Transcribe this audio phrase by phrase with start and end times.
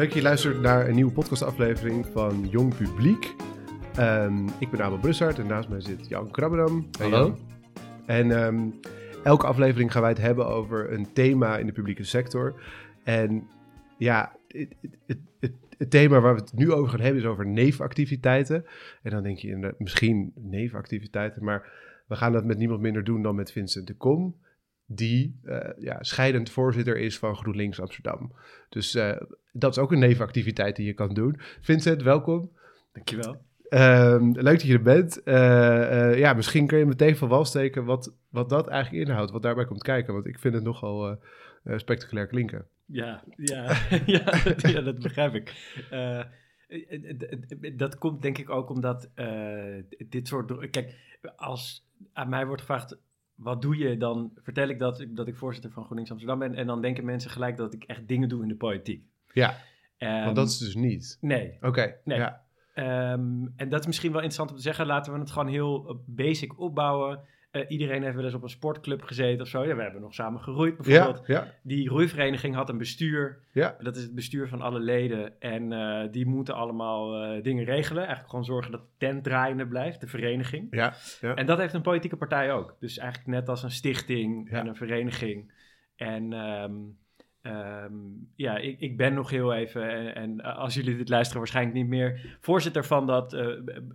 [0.00, 3.34] Leuk dat je luistert naar een nieuwe podcastaflevering van Jong Publiek.
[3.94, 6.88] Ehm, ik ben Abel Brussard en naast mij zit Jan Krabbedam.
[6.98, 7.26] Hey, Hallo.
[7.26, 7.38] Jan.
[8.06, 8.70] En ehm,
[9.24, 12.62] elke aflevering gaan wij het hebben over een thema in de publieke sector.
[13.04, 13.48] En
[13.98, 14.74] ja, het,
[15.06, 18.64] het, het, het, thema waar we het nu over gaan hebben is over nevenactiviteiten.
[19.02, 21.72] En dan denk je misschien nevenactiviteiten, maar
[22.06, 24.36] we gaan dat met niemand minder doen dan met Vincent de Kom.
[24.92, 28.32] Die eh, ja, scheidend voorzitter is van GroenLinks Amsterdam.
[28.68, 29.20] Dus eh,
[29.52, 31.40] dat is ook een nevenactiviteit die je kan doen.
[31.60, 32.50] Vincent, welkom.
[32.92, 33.42] Dankjewel.
[33.68, 35.22] Ehm, leuk dat je er bent.
[35.22, 39.42] Eh, ja, misschien kun je meteen van wal steken wat, wat dat eigenlijk inhoudt, wat
[39.42, 40.14] daarbij komt kijken.
[40.14, 41.18] Want ik vind het nogal
[41.64, 42.66] spectaculair klinken.
[42.86, 45.54] Ja, ja, ja, dat, ja, dat begrijp ik.
[47.76, 49.10] Dat komt denk ik ook omdat
[50.08, 50.70] dit soort...
[50.70, 50.94] Kijk,
[51.36, 52.98] als aan mij wordt gevraagd...
[53.40, 53.96] Wat doe je?
[53.96, 56.54] Dan vertel ik dat, dat ik voorzitter van GroenLinks Amsterdam ben.
[56.54, 59.04] En dan denken mensen gelijk dat ik echt dingen doe in de politiek.
[59.32, 59.56] Ja,
[59.98, 61.18] Ehm, want dat is dus niet.
[61.20, 61.56] Nee.
[61.60, 62.18] Oké, Nee.
[62.18, 62.44] ja.
[62.74, 64.86] Ehm, en dat is misschien wel interessant om te zeggen.
[64.86, 67.20] Laten we het gewoon heel eh, basic opbouwen.
[67.50, 69.64] Eh, iedereen heeft wel eens op een sportclub gezeten of zo.
[69.64, 71.26] Ja, we hebben nog samen geroeid bijvoorbeeld.
[71.26, 73.38] Ja, ja, Die roeivereniging had een bestuur.
[73.52, 73.76] ja.
[73.78, 75.40] Dat is het bestuur van alle leden.
[75.40, 77.98] En eh, die moeten allemaal eh, dingen regelen.
[77.98, 80.66] Eigenlijk gewoon zorgen dat de tent draaiende blijft, de vereniging.
[80.70, 81.34] ja, ja.
[81.34, 82.76] En dat heeft een politieke partij ook.
[82.80, 85.52] Dus eigenlijk net als een stichting en een vereniging.
[85.96, 86.74] En ehm,
[87.42, 87.94] ehm,
[88.34, 91.88] ja, ik, ik ben nog heel even, en, en als jullie dit luisteren waarschijnlijk niet
[91.88, 93.36] meer, voorzitter van dat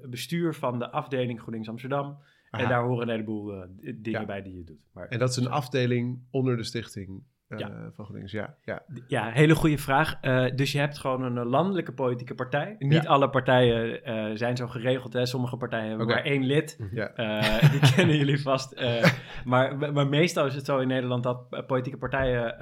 [0.10, 2.18] bestuur van de afdeling GroenLinks Amsterdam.
[2.58, 4.26] En daar horen een heleboel eh, dingen Ja.
[4.26, 4.82] bij die je doet.
[4.94, 7.92] Maar, En dat is een afdeling onder de stichting Ja.
[7.94, 8.32] van GroenLinks.
[8.32, 8.84] Ja, ja.
[9.08, 10.18] Ja, hele goede vraag.
[10.22, 12.76] Eh, dus je hebt gewoon een landelijke politieke partij.
[12.80, 13.10] Niet Ja.
[13.10, 14.00] alle partijen
[14.38, 15.14] zijn zo geregeld.
[15.14, 15.26] Hè.
[15.26, 16.78] Sommige partijen hebben maar één lid.
[17.72, 18.82] die kennen jullie vast.
[19.46, 22.56] Maar, maar meestal is het zo in Nederland dat politieke partijen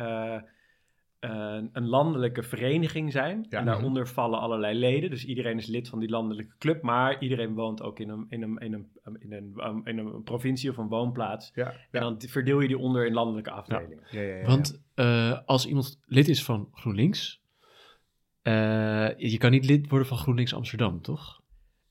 [1.73, 3.45] een landelijke vereniging zijn.
[3.49, 3.59] Ja.
[3.59, 5.09] En daaronder vallen allerlei leden.
[5.09, 6.81] Dus iedereen is lid van die landelijke club.
[6.81, 8.87] Maar iedereen woont ook in een, in een, in een,
[9.19, 11.51] in een, um, in een provincie of een woonplaats.
[11.53, 13.99] Ja, En dan verdeel je die onder in landelijke afdelingen.
[14.11, 17.41] Ja, ja, ja, Want eh, als iemand lid is van GroenLinks,
[18.41, 21.41] eh, je kan niet lid worden van GroenLinks Amsterdam, toch?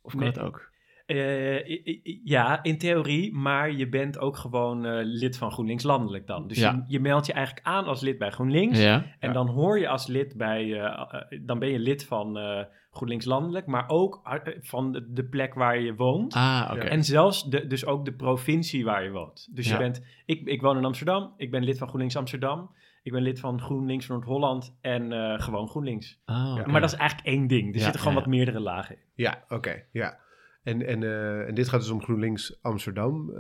[0.03, 0.33] Of kan Nee.
[0.33, 0.71] dat ook?
[1.17, 6.47] Eh, ja, in theorie, maar je bent ook gewoon eh, lid van GroenLinks landelijk dan.
[6.49, 6.71] Dus Ja.
[6.73, 8.81] je, je meldt je eigenlijk aan als lid bij GroenLinks.
[8.83, 8.95] Ja.
[9.19, 9.33] En Ja.
[9.33, 13.67] dan hoor je als lid bij, eh, dan ben je lid van eh, GroenLinks landelijk,
[13.67, 14.21] maar ook
[14.61, 16.35] van de, de plek waar je woont.
[16.35, 16.81] Ah, oké.
[16.81, 19.49] En zelfs de, dus ook de provincie waar je woont.
[19.55, 22.71] Dus je bent, ik, ik woon in Amsterdam, ik ben lid van GroenLinks Amsterdam.
[23.03, 26.21] Ik ben lid van GroenLinks Noord-Holland en eh, gewoon GroenLinks.
[26.25, 26.71] Ah, oké.
[26.71, 27.69] Maar dat is eigenlijk één ding.
[27.69, 29.03] Er Ja, zitten gewoon ja, wat meerdere lagen in.
[29.15, 30.19] Ja, oké, ja.
[30.63, 33.37] En, en, eh, en dit gaat dus om GroenLinks Amsterdam, eh,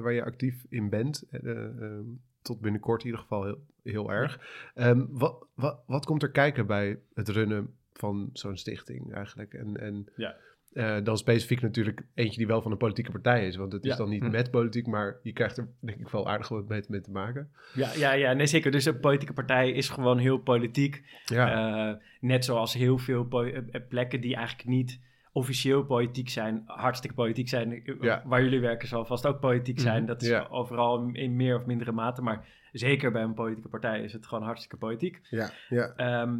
[0.00, 1.24] waar je actief in bent.
[1.30, 1.98] Eh, eh,
[2.42, 4.40] tot binnenkort in ieder geval heel, heel erg.
[4.74, 9.54] Ehm, wat, wat, wat komt er kijken bij het runnen van zo'n stichting eigenlijk?
[9.54, 11.00] En, en Ja.
[11.00, 13.56] dan specifiek natuurlijk eentje die wel van een politieke partij is.
[13.56, 13.96] Want het is Ja.
[13.96, 14.30] dan niet Hm.
[14.30, 17.50] met politiek, maar je krijgt er denk ik wel aardig wat mee, mee te maken.
[17.74, 18.70] Ja, ja, ja, nee zeker.
[18.70, 21.02] Dus een politieke partij is gewoon heel politiek.
[21.24, 23.28] Ja, net zoals heel veel
[23.88, 25.00] plekken die eigenlijk niet
[25.34, 27.72] officieel politiek zijn, hartstikke politiek zijn.
[27.84, 28.22] Eh, Ja.
[28.26, 29.98] Waar jullie werken zal vast ook politiek zijn.
[29.98, 30.06] Mhm.
[30.06, 30.46] Dat is Ja.
[30.50, 32.22] overal in, meer of mindere mate.
[32.22, 35.20] Maar zeker bij een politieke partij is het gewoon hartstikke politiek.
[35.30, 35.92] ja, ja.
[35.96, 36.38] Ehm,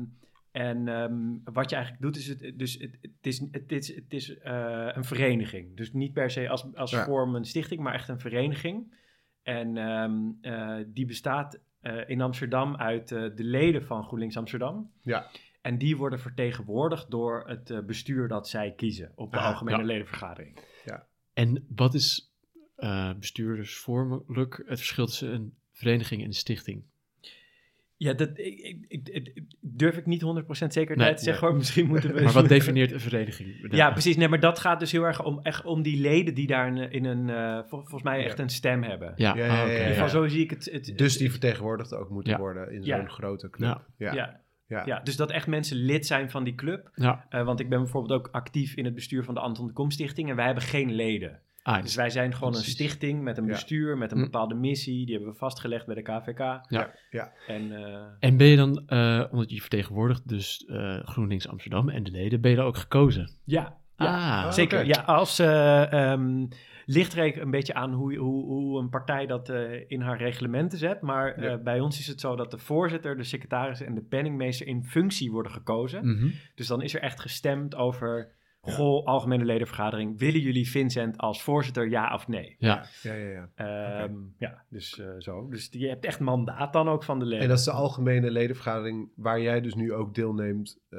[0.53, 4.13] en ehm, wat je eigenlijk doet, is het, dus het, het is, het is, het
[4.13, 5.77] is eh, een vereniging.
[5.77, 7.05] Dus niet per se als, als Ja.
[7.05, 8.95] vorm een stichting, maar echt een vereniging.
[9.43, 14.91] En ehm, eh, die bestaat eh, in Amsterdam uit eh, de leden van GroenLinks Amsterdam.
[15.03, 15.27] Ja.
[15.65, 19.77] En die worden vertegenwoordigd door het eh, bestuur dat zij kiezen op de Ah, algemene
[19.79, 19.85] ja.
[19.85, 20.59] ledenvergadering.
[21.35, 22.33] En wat is
[22.77, 26.83] eh bestuurdersvormelijk het verschil tussen een vereniging en een stichting?
[27.97, 31.57] Ja, dat ik, ik, ik- ik- durf ik niet 100% zeker Nee, te zeggen, hoor.
[31.57, 32.23] Misschien moeten we...
[32.25, 33.67] Maar wat definieert een vereniging?
[33.75, 34.17] Ja, precies.
[34.17, 36.91] Nee, maar dat gaat dus heel erg om, echt om die leden die daar in,
[36.93, 38.43] in een, eh, vol- volgens mij echt Ja.
[38.43, 39.13] een stem hebben.
[39.17, 39.89] Ja, Ja, ja, ah, ja, ja.
[39.89, 40.65] geval, zo zie ik het.
[40.73, 42.39] het Dus die vertegenwoordigd ook moeten Ja.
[42.39, 42.97] worden in Ja.
[42.97, 43.87] zo'n grote club.
[43.97, 44.13] Ja.
[44.13, 44.83] Ja, ja.
[44.87, 46.91] ja, dus dat echt mensen lid zijn van die club.
[46.95, 47.27] Ja.
[47.29, 49.91] Eh, want ik ben bijvoorbeeld ook actief in het bestuur van de Anton de Kom
[49.91, 51.39] Stichting en wij hebben geen leden.
[51.63, 53.51] Ah, Dus wij zijn gewoon een stichting met een Ja.
[53.51, 54.25] bestuur, met een Hm.
[54.25, 55.05] bepaalde missie.
[55.07, 56.39] Die hebben we vastgelegd bij de KVK.
[56.39, 56.91] Ja.
[57.11, 57.33] Ja.
[57.47, 62.03] En eh, En ben je dan, eh, omdat je vertegenwoordigt dus eh, GroenLinks Amsterdam en
[62.03, 63.31] de leden, ben je dan ook gekozen?
[63.45, 64.87] ja, ja Ah, zeker.
[64.87, 66.47] Ja, als eh ehm,
[66.85, 70.79] ligt er een beetje aan hoe, hoe, hoe een partij dat eh, in haar reglementen
[70.79, 71.01] zet.
[71.01, 71.51] Maar Ja.
[71.53, 74.85] eh, bij ons is het zo dat de voorzitter, de secretaris en de penningmeester in
[74.85, 76.07] functie worden gekozen.
[76.07, 76.29] Mhm.
[76.55, 78.33] Dus dan is er echt gestemd over
[78.67, 82.57] Goh, algemene ledenvergadering, willen jullie Vincent als voorzitter, ja of nee?
[82.59, 83.49] Ja, Ja, ja, ja.
[83.55, 85.49] Ehm, Ja, dus eh, zo.
[85.49, 87.43] Dus je hebt echt mandaat dan ook van de leden.
[87.43, 90.81] En dat is de algemene ledenvergadering waar jij dus nu ook deelneemt.
[90.91, 90.99] eh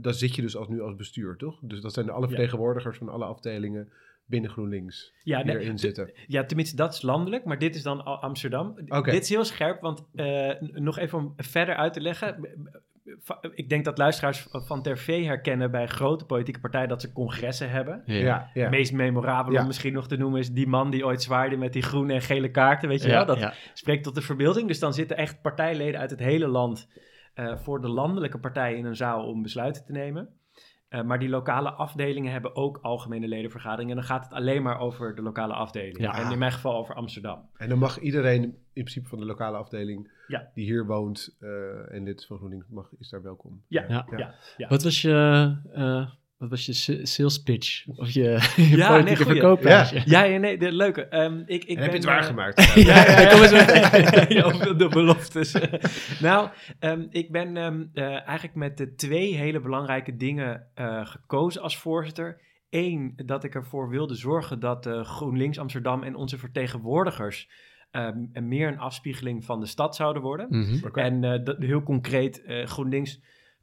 [0.00, 1.58] daar zit je dus als, nu als bestuur, toch?
[1.62, 2.28] Dus dat zijn de alle Ja.
[2.28, 3.88] vertegenwoordigers van alle afdelingen
[4.28, 6.12] binnen GroenLinks ja, die erin zitten.
[6.26, 8.74] Ja, tenminste, dat is landelijk, maar dit is dan Amsterdam.
[9.02, 12.48] Dit is heel scherp, want eh, nog even om verder uit te leggen.
[13.54, 17.70] Ik denk dat luisteraars van Ter V herkennen bij grote politieke partijen dat ze congressen
[17.70, 18.02] hebben.
[18.04, 18.14] ja.
[18.14, 18.60] Ja, ja.
[18.62, 19.60] Het meest memorabel Ja.
[19.60, 22.22] om misschien nog te noemen is die man die ooit zwaaide met die groene en
[22.22, 23.26] gele kaarten, weet je Ja, wel?
[23.26, 23.52] Dat ja.
[23.74, 24.68] spreekt tot de verbeelding.
[24.68, 26.88] Dus dan zitten echt partijleden uit het hele land
[27.34, 30.28] eh, voor de landelijke partijen in een zaal om besluiten te nemen.
[30.88, 33.90] Eh, maar die lokale afdelingen hebben ook algemene ledenvergaderingen.
[33.90, 35.98] En dan gaat het alleen maar over de lokale afdeling.
[36.00, 36.24] Ja.
[36.24, 37.48] En in mijn geval over Amsterdam.
[37.56, 40.50] En dan mag iedereen in principe van de lokale afdeling Ja.
[40.54, 43.62] die hier woont eh, en lid is van GroenLinks, mag, is daar welkom.
[43.66, 44.06] Ja, Ja.
[44.16, 44.34] ja.
[44.56, 44.68] ja.
[44.68, 47.86] Wat was je, eh, wat was je sa- sales pitch?
[47.86, 48.22] Of je,
[48.56, 50.02] je Ja, politieke nee?
[50.04, 51.04] Ja, ja, nee, de leuke.
[51.06, 52.74] Ehm, ik, ik en heb je ben, het eh, waargemaakt?
[52.74, 53.28] Ja, ja, ja.
[53.28, 54.78] Kom eens met.
[54.78, 55.54] de beloftes.
[56.20, 56.48] nou,
[56.78, 61.76] ehm, ik ben ehm, eh, eigenlijk met de twee hele belangrijke dingen eh, gekozen als
[61.78, 62.40] voorzitter.
[62.70, 67.50] Eén, dat ik ervoor wilde zorgen dat eh, GroenLinks Amsterdam en onze vertegenwoordigers
[67.90, 70.46] ehm, een meer een afspiegeling van de stad zouden worden.
[70.48, 70.98] Mhm.
[70.98, 73.20] En eh, dat, heel concreet, eh, GroenLinks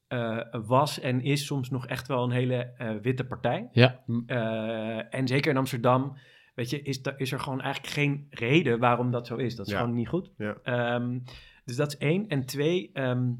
[0.07, 3.69] eh, was en is soms nog echt wel een hele eh, witte partij.
[3.72, 4.04] Ja.
[4.25, 6.18] Eh, en zeker in Amsterdam,
[6.56, 9.56] weet je, is, is er gewoon eigenlijk geen reden waarom dat zo is.
[9.56, 9.80] Dat is Ja.
[9.80, 10.31] gewoon niet goed.
[10.38, 10.57] Ja.
[10.63, 11.19] Ehm,
[11.66, 12.28] dus dat is één.
[12.28, 13.31] En twee, ehm,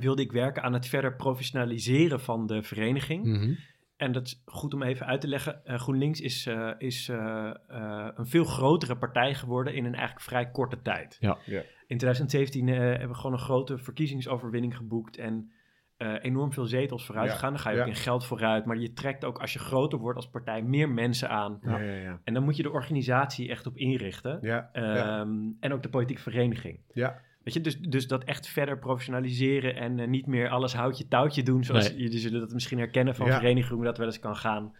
[0.00, 3.24] wilde ik werken aan het verder professionaliseren van de vereniging.
[3.24, 3.54] Mhm.
[3.96, 5.60] En dat is goed om even uit te leggen.
[5.64, 11.16] GroenLinks is, eh, is een veel grotere partij geworden in een eigenlijk vrij korte tijd.
[11.20, 11.38] Ja.
[11.46, 11.62] Ja.
[11.86, 15.52] In 2017 eh, hebben we gewoon een grote verkiezingsoverwinning geboekt en
[15.96, 17.50] eh, enorm veel zetels vooruit Ja, gegaan.
[17.52, 17.82] Dan ga je ja.
[17.82, 20.88] ook in geld vooruit, maar je trekt ook als je groter wordt als partij meer
[20.90, 21.58] mensen aan.
[21.62, 22.20] Ja, ja, ja.
[22.24, 24.38] En dan moet je de organisatie echt op inrichten.
[24.42, 25.20] Ja, ja.
[25.20, 26.80] Ehm, En ook de politieke vereniging.
[26.92, 27.20] ja.
[27.42, 31.42] Weet je, dus, dus dat echt verder professionaliseren en eh, niet meer alles houtje touwtje
[31.42, 31.98] doen, zoals Nee.
[32.02, 33.34] jullie zullen dat misschien herkennen van Ja.
[33.38, 34.72] verenigingen, hoe dat wel eens kan gaan.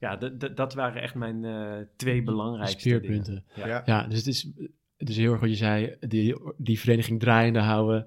[0.00, 0.16] Ja,
[0.54, 3.44] dat waren echt mijn eh, twee belangrijkste Speerpunten.
[3.54, 3.68] dingen.
[3.70, 3.74] Ja.
[3.76, 3.82] Ja.
[3.84, 4.50] Ja, dus het is,
[4.96, 8.06] het is heel erg wat je zei, die, die vereniging draaiende houden.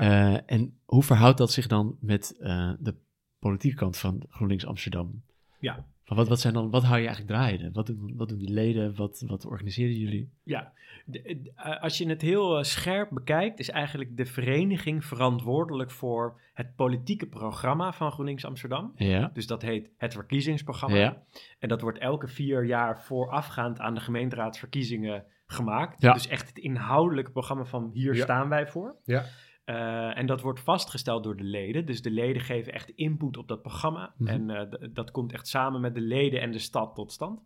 [0.00, 0.34] Ja.
[0.34, 2.94] Eh, en hoe verhoudt dat zich dan met eh, de
[3.38, 5.22] politieke kant van GroenLinks Amsterdam?
[5.58, 5.84] Ja.
[6.04, 7.70] Van wat, wat, zijn dan, wat hou je eigenlijk draaiende?
[7.72, 8.96] Wat doen, wat doen die leden?
[8.96, 10.30] Wat, wat organiseren jullie?
[10.42, 10.72] Ja,
[11.06, 16.40] de- de- eh, als je het heel scherp bekijkt, is eigenlijk de vereniging verantwoordelijk voor
[16.54, 18.92] het politieke programma van GroenLinks Amsterdam.
[18.96, 20.96] Ja, Dus dat heet het verkiezingsprogramma.
[20.96, 21.22] ja,
[21.58, 26.00] En dat wordt elke vier jaar voorafgaand aan de gemeenteraadsverkiezingen gemaakt.
[26.02, 26.12] Ja.
[26.12, 28.96] Dus echt het inhoudelijke programma van hier staan wij voor.
[29.04, 29.24] Ja.
[29.72, 31.86] Eh, en dat wordt vastgesteld door de leden.
[31.86, 34.14] Dus de leden geven echt input op dat programma.
[34.16, 34.28] Mhm.
[34.30, 37.40] En eh, dat komt echt samen met de leden en de stad tot stand.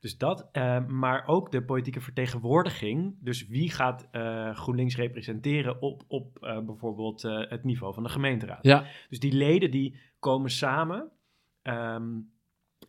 [0.00, 3.16] Dus dat, eh, maar ook de politieke vertegenwoordiging.
[3.20, 4.08] Dus wie gaat
[4.52, 8.64] GroenLinks representeren op, op bijvoorbeeld het niveau van de gemeenteraad.
[8.64, 8.84] ja.
[9.08, 11.10] Dus die leden die komen samen
[11.62, 12.20] ehm,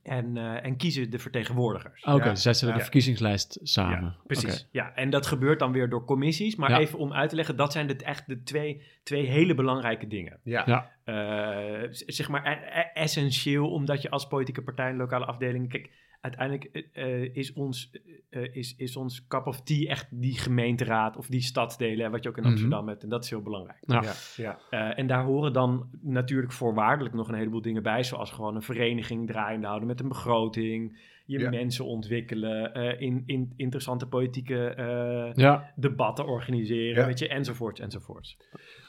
[0.10, 2.04] en, eh, en kiezen de vertegenwoordigers.
[2.04, 2.80] Oké, Ja, dus zij stellen ja.
[2.80, 4.02] de verkiezingslijst samen.
[4.02, 4.68] Ja, precies.
[4.72, 6.56] Ja, en dat gebeurt dan weer door commissies.
[6.56, 6.80] Maar Ja.
[6.80, 10.40] even om uit te leggen, dat zijn de, echt de twee, twee hele belangrijke dingen.
[10.44, 10.64] Ja.
[10.66, 10.92] Ja.
[11.04, 15.70] Eh, zeg maar e- e- essentieel, omdat je als politieke partij en lokale afdeling...
[15.70, 17.92] Kijk, uiteindelijk eh, eh, is, ons,
[18.30, 22.12] eh, is, is ons cup of tea echt die gemeenteraad of die stadsdelen...
[22.12, 22.52] wat je ook in Mhm.
[22.52, 23.04] Amsterdam hebt.
[23.04, 23.84] En dat is heel belangrijk.
[23.86, 24.02] Ja.
[24.04, 24.14] Ja.
[24.36, 24.60] Ja.
[24.70, 28.62] Eh, en daar horen dan natuurlijk voorwaardelijk nog een heleboel dingen bij, zoals gewoon een
[28.62, 31.50] vereniging draaiende houden met een begroting, je Ja.
[31.50, 35.72] mensen ontwikkelen, eh, in, in interessante politieke eh, Ja.
[35.76, 37.06] debatten organiseren, Ja.
[37.06, 38.38] weet je, enzovoorts, enzovoorts.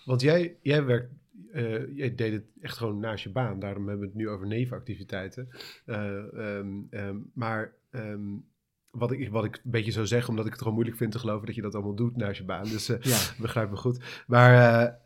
[0.05, 1.13] Want jij, jij werkt,
[1.53, 3.59] eh, jij deed het echt gewoon naast je baan.
[3.61, 5.49] Daarom hebben we het nu over nevenactiviteiten.
[5.85, 8.37] Eh, ehm, ehm, maar ehm,
[8.91, 11.19] wat, ik, wat ik een beetje zou zeggen, omdat ik het gewoon moeilijk vind te
[11.19, 12.65] geloven dat je dat allemaal doet naast je baan.
[12.65, 13.19] Dus eh, Ja.
[13.43, 14.25] begrijp me goed.
[14.27, 14.99] Maar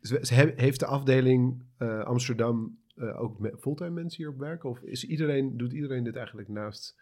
[0.00, 1.62] ze, ze he- heeft de afdeling
[2.04, 4.70] Amsterdam ook me- fulltime mensen hier op werken?
[4.70, 7.00] Of is iedereen, doet iedereen dit eigenlijk naast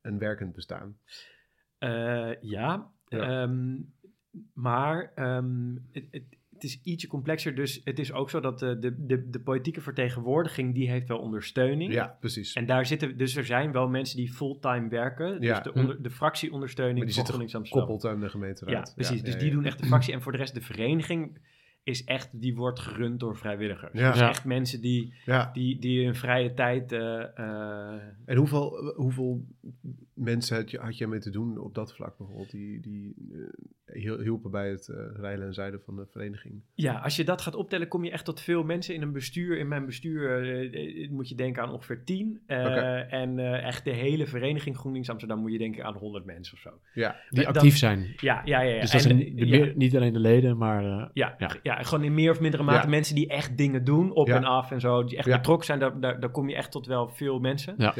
[0.00, 0.98] een werkend bestaan?
[2.40, 3.50] Ja, Ja.
[4.54, 5.12] maar
[5.92, 6.24] het, het,
[6.64, 9.80] het is ietsje complexer, dus het is ook zo dat de, de, de, de politieke
[9.80, 11.92] vertegenwoordiging, die heeft wel ondersteuning.
[11.92, 12.52] Ja, precies.
[12.52, 15.40] En daar zitten, dus er zijn wel mensen die fulltime werken.
[15.40, 15.54] Ja.
[15.54, 17.68] Dus de, onder, de fractieondersteuning Maar die zitten.
[17.70, 18.86] Koppelt aan de gemeenteraad.
[18.88, 19.22] Ja, precies.
[19.22, 20.12] dus ja, die doen echt de fractie.
[20.14, 21.38] En voor de rest, de vereniging
[21.82, 23.92] is echt, die wordt gerund door vrijwilligers.
[23.92, 24.10] Ja.
[24.10, 24.28] Dus Ja.
[24.28, 26.92] echt mensen die, Ja, die, die in vrije tijd...
[26.92, 29.44] eh, eh, En hoeveel, hoeveel
[30.14, 33.14] mensen had je, had je mee te doen op dat vlak bijvoorbeeld, die, die
[33.86, 36.62] eh, hiel- hielpen bij het eh rijden en zeilen van de vereniging?
[36.74, 39.58] Ja, als je dat gaat optellen, kom je echt tot veel mensen in een bestuur.
[39.58, 42.40] In mijn bestuur eh, moet je denken aan ongeveer tien.
[42.46, 43.06] Eh, Oké.
[43.10, 46.60] En eh, echt de hele vereniging GroenLinks Amsterdam moet je denken aan 100 mensen of
[46.60, 46.70] zo.
[46.94, 48.14] Ja, Die Dat- actief zijn.
[48.16, 48.74] Ja, ja, ja.
[48.74, 48.80] ja.
[48.80, 50.84] Dus dat En, zijn de ja, meer- niet alleen de leden, maar...
[50.84, 51.56] eh, ja, Ja.
[51.62, 51.82] ja.
[51.82, 52.88] gewoon in meer of mindere mate Ja.
[52.90, 54.36] mensen die echt dingen doen, op Ja.
[54.36, 55.04] en af en zo.
[55.04, 55.36] Die echt Ja.
[55.36, 57.74] betrokken zijn, daar, daar, daar kom je echt tot wel veel mensen.
[57.78, 57.94] Ja.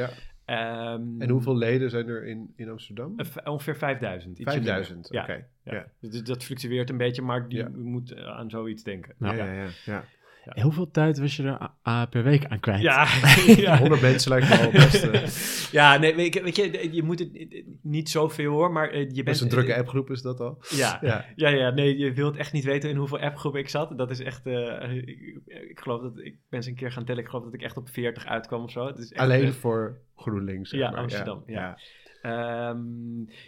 [0.44, 3.14] Ehm, En hoeveel leden zijn er in, in Amsterdam?
[3.44, 4.38] ongeveer 5000.
[4.38, 5.30] ietsje 5000, minder.
[5.30, 5.46] oké.
[5.62, 5.86] Ja, Ja.
[6.00, 6.08] ja.
[6.08, 7.68] Dus dat fluctueert een beetje, maar je Ja.
[7.74, 9.14] moet eh, aan zoiets denken.
[9.18, 9.52] Ja, Ja.
[9.52, 10.04] ja, ja.
[10.44, 10.52] Ja.
[10.52, 11.42] En Hoeveel tijd was je
[11.82, 12.82] er per week aan kwijt?
[12.82, 13.06] Ja,
[13.66, 13.78] ja.
[13.78, 15.04] 100 mensen lijkt me al best...
[15.04, 15.26] eh,
[15.72, 19.00] ja, nee, weet je, weet je, je moet het eh, niet zoveel hoor, maar eh,
[19.00, 19.24] je bent...
[19.24, 20.58] best een drukke appgroep is dat al.
[20.70, 21.24] Ja, Ja.
[21.36, 23.98] ja, ja, nee, je wilt echt niet weten in hoeveel appgroepen ik zat.
[23.98, 27.22] Dat is echt, eh, ik, ik geloof dat, ik ben eens een keer gaan tellen,
[27.22, 28.86] ik geloof dat ik echt op 40 uitkwam of zo.
[28.86, 30.70] Het is echt, Alleen eh, voor GroenLinks.
[30.70, 31.00] zeg Ja, maar.
[31.00, 31.78] Amsterdam, ja.
[32.22, 32.78] ehm,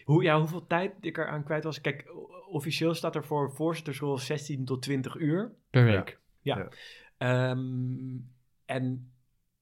[0.04, 1.80] hoe, ja, hoeveel tijd ik er aan kwijt was.
[1.80, 2.04] Kijk,
[2.50, 5.52] officieel staat er voor voorzittersrol 16 tot 20 uur.
[5.70, 6.18] Per week.
[7.18, 8.16] Ehm,
[8.64, 9.10] en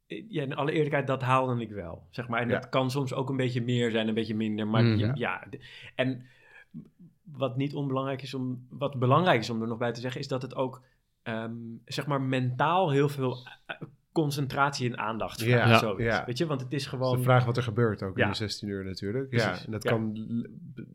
[0.07, 2.07] ja, in alle eerlijkheid, dat haalde ik wel.
[2.11, 2.41] Zeg maar.
[2.41, 2.55] En Ja.
[2.55, 4.67] dat kan soms ook een beetje meer zijn, een beetje minder.
[4.69, 4.99] Maar Mhm.
[4.99, 5.45] ja, ja,
[5.95, 6.27] en
[7.23, 10.29] wat niet onbelangrijk is om, wat belangrijk is om er nog bij te zeggen, is
[10.29, 10.83] dat het ook,
[11.23, 13.37] ehm, zeg maar, mentaal heel veel
[13.67, 13.77] eh,
[14.15, 15.41] concentratie en aandacht.
[15.41, 16.03] Ja, zoiets.
[16.03, 16.25] ja.
[16.27, 17.13] Weet je, want het is gewoon.
[17.13, 18.27] is de vraag wat er gebeurt ook in Ja.
[18.27, 19.29] die 16 uur natuurlijk.
[19.29, 19.91] Precies, Ja, en dat ja.
[19.91, 20.17] kan,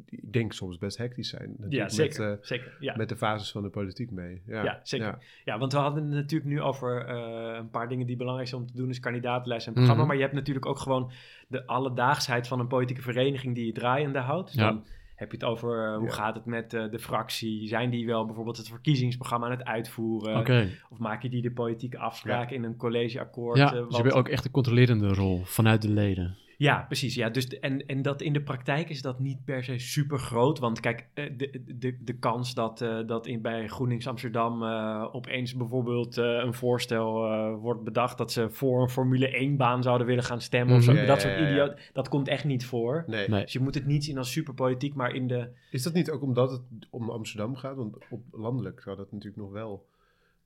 [0.06, 1.56] ik denk soms best hectisch zijn.
[1.58, 2.30] ja, natuurlijk, zeker.
[2.30, 2.94] Met, eh, zeker ja.
[2.98, 4.42] met de fases van de politiek mee.
[4.46, 5.08] Ja, Ja, zeker.
[5.08, 5.20] Ja.
[5.46, 8.62] Ja, want we hadden het natuurlijk nu over eh, een paar dingen die belangrijk zijn
[8.62, 9.98] om te doen, is kandidatenlijst en programma.
[10.00, 10.08] Mhm.
[10.08, 11.12] Maar je hebt natuurlijk ook gewoon
[11.48, 14.48] de alledaagsheid van een politieke vereniging die je draaiende houdt.
[14.52, 14.68] Dus Ja.
[14.70, 14.86] Dan
[15.20, 16.14] heb je het over eh, hoe Ja.
[16.14, 17.68] gaat het met eh, de fractie?
[17.68, 20.68] Zijn die wel bijvoorbeeld het verkiezingsprogramma aan het uitvoeren?
[20.90, 23.58] Of maak je die de politieke afspraken in een collegeakkoord?
[23.58, 26.38] Ja, eh, dus je ook echt een controlerende rol vanuit de leden.
[26.60, 27.16] Ja, precies.
[27.16, 27.30] Ja.
[27.30, 30.60] Dus de- en, en dat in de praktijk is dat niet per se super groot.
[30.60, 35.10] Want kijk, eh, de, de, de kans dat, eh, dat in, bij GroenLinks Amsterdam eh,
[35.12, 40.08] opeens bijvoorbeeld eh, een voorstel eh, wordt bedacht dat ze voor een Formule 1-baan zouden
[40.08, 40.92] willen gaan stemmen of zo.
[40.92, 41.02] Mhm.
[41.02, 41.52] Ja, dat ja, soort ja, ja.
[41.52, 41.90] idioot.
[41.94, 43.04] Dat komt echt niet voor.
[43.08, 43.30] Nee.
[43.30, 43.42] Nee.
[43.42, 45.50] Dus je moet het niet zien als superpolitiek, maar in de.
[45.72, 47.76] Is dat niet ook omdat het om Amsterdam gaat?
[47.76, 49.86] Want op landelijk zou dat natuurlijk nog wel,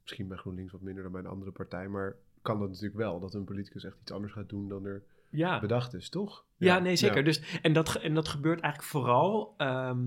[0.01, 3.19] misschien bij GroenLinks wat minder dan bij een andere partij, maar kan dat natuurlijk wel,
[3.19, 5.03] dat een politicus echt iets anders gaat doen dan er
[5.33, 5.59] Ja.
[5.59, 6.45] bedacht is, toch?
[6.57, 7.17] Ja, nee, zeker.
[7.17, 7.23] Ja.
[7.23, 9.53] Dus, en, dat, en dat gebeurt eigenlijk vooral.
[9.57, 9.97] ehm,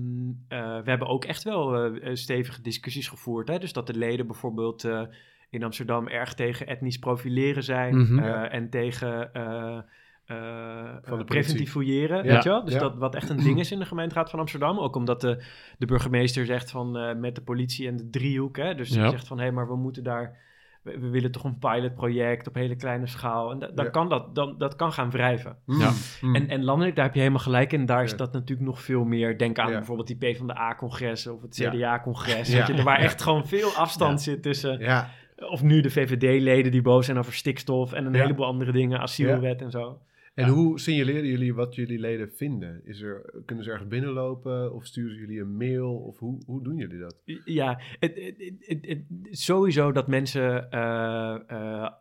[0.47, 3.47] eh, we hebben ook echt wel eh, eh, stevige discussies gevoerd.
[3.47, 3.57] Hè?
[3.59, 5.01] Dus dat de leden bijvoorbeeld eh,
[5.49, 7.97] in Amsterdam erg tegen etnisch profileren zijn.
[7.97, 8.19] Mhm.
[8.19, 8.49] eh, Ja.
[8.49, 9.33] En tegen.
[9.33, 9.77] eh,
[10.25, 12.33] eh, Van de preventief fouilleren, Ja.
[12.33, 12.63] weet je wel?
[12.65, 12.79] Dus Ja.
[12.79, 14.79] dat wat echt een ding is in de gemeenteraad van Amsterdam.
[14.79, 15.43] Ook omdat de,
[15.77, 18.57] de burgemeester zegt van eh, met de politie en de driehoek.
[18.57, 18.75] Hè?
[18.75, 19.01] Dus Ja.
[19.01, 20.45] die zegt van hé, hey, maar we moeten daar.
[20.87, 23.51] We, we willen toch een pilotproject op hele kleine schaal.
[23.51, 23.91] En da- dan Ja.
[23.91, 25.57] kan dat, dan, dat kan gaan wrijven.
[25.65, 25.91] Mm, Ja.
[26.21, 26.35] mm.
[26.35, 27.85] En, en landelijk, daar heb je helemaal gelijk in.
[27.85, 28.17] Daar is Ja.
[28.17, 29.37] dat natuurlijk nog veel meer.
[29.37, 29.77] Denk aan Ja.
[29.77, 31.55] bijvoorbeeld die P van de A-congressen of het.
[31.55, 32.51] CDA-congres.
[32.51, 33.03] Je, Waar Ja.
[33.05, 34.31] echt gewoon veel afstand Ja.
[34.31, 34.79] zit tussen.
[34.79, 35.09] ja,
[35.49, 38.21] Of nu de VVD-leden die boos zijn over stikstof en een Ja.
[38.21, 39.97] heleboel andere dingen, asielwet en zo.
[40.37, 40.51] En Ja.
[40.53, 42.81] hoe signaleren jullie wat jullie leden vinden?
[42.85, 45.95] Is er, kunnen ze ergens binnenlopen of sturen jullie een mail?
[45.95, 47.15] Of hoe, hoe doen jullie dat?
[47.45, 51.91] Ja, het, het, het, het- sowieso dat mensen eh, eh,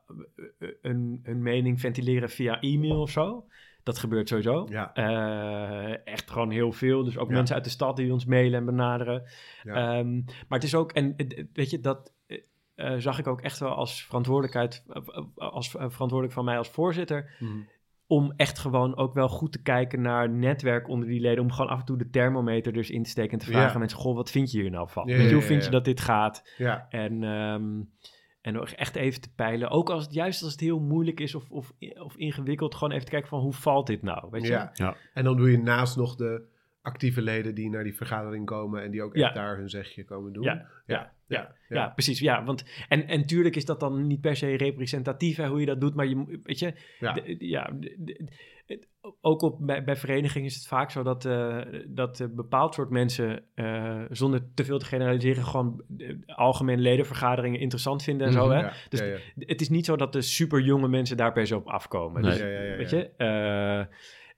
[0.83, 3.47] hun mening ventileren via e-mail of zo.
[3.83, 4.67] Dat gebeurt sowieso.
[4.71, 7.05] Ja, Eh, echt gewoon heel veel.
[7.05, 7.35] Dus ook Ja.
[7.35, 9.23] mensen uit de stad die ons mailen en benaderen.
[9.63, 9.75] ja.
[9.99, 12.39] Ehm, maar het is ook, en eh, weet je, dat eh,
[12.75, 16.59] eh, zag ik ook echt wel als verantwoordelijkheid, eh, eh, als eh, verantwoordelijk van mij
[16.59, 17.67] als voorzitter, Mm.
[18.07, 21.71] Om echt gewoon ook wel goed te kijken naar netwerk onder die leden, om gewoon
[21.71, 23.73] af en toe de thermometer dus in te steken en te vragen Ja.
[23.73, 25.07] aan mensen, goh, wat vind je hier nou van?
[25.07, 26.51] Ja, Weet je, ja, hoe vind je dat dit gaat?
[26.59, 26.87] ja.
[26.89, 27.83] En, ehm,
[28.41, 31.35] en ook echt even te peilen, ook als het juist als het heel moeilijk is
[31.35, 31.73] of, of,
[32.03, 34.29] of ingewikkeld, gewoon even te kijken van hoe valt dit nou?
[34.31, 34.49] Weet je?
[34.53, 34.71] Ja.
[34.75, 34.97] Ja.
[35.15, 36.55] En dan doe je naast nog de
[36.87, 39.41] actieve leden die naar die vergadering komen en die ook echt Ja.
[39.43, 40.43] daar hun zegje komen doen.
[40.43, 42.19] Ja, ja, Ja, ja, precies.
[42.21, 45.67] Ja, want en, en tuurlijk is dat dan niet per se representatief hè, hoe je
[45.67, 47.13] dat doet, maar je moet- weet je, Ja.
[47.13, 48.29] de- ja, de- de-
[48.67, 48.89] het-
[49.21, 52.91] ook op, bij, bij verenigingen is het vaak zo dat, eh, dat een bepaald soort
[52.91, 58.47] mensen, eh, zonder te veel te generaliseren, gewoon eh, algemene ledenvergaderingen interessant vinden en zo.
[58.47, 58.55] Mhm.
[58.57, 58.61] Hè?
[58.61, 59.17] Ja, Dus ja, ja.
[59.39, 62.23] Het is niet zo dat de super jonge mensen daar per se op afkomen.
[62.23, 62.31] Nee.
[62.31, 62.77] Dus, Ja, ja, ja, ja.
[62.77, 63.11] Weet je?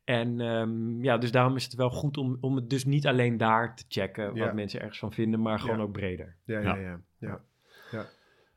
[0.09, 3.37] En ehm, ja, dus daarom is het wel goed om, om het dus niet alleen
[3.37, 4.53] daar te checken wat Ja.
[4.53, 5.83] mensen ergens van vinden, maar gewoon Ja.
[5.83, 6.37] ook breder.
[6.45, 6.77] Ja, Ja.
[6.77, 7.41] ja, ja.
[7.91, 8.07] ja.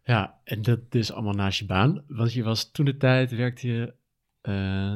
[0.03, 2.03] Ja, en dat is allemaal naast je baan.
[2.07, 3.93] Want je was toen de tijd, werkte je,
[4.41, 4.95] eh,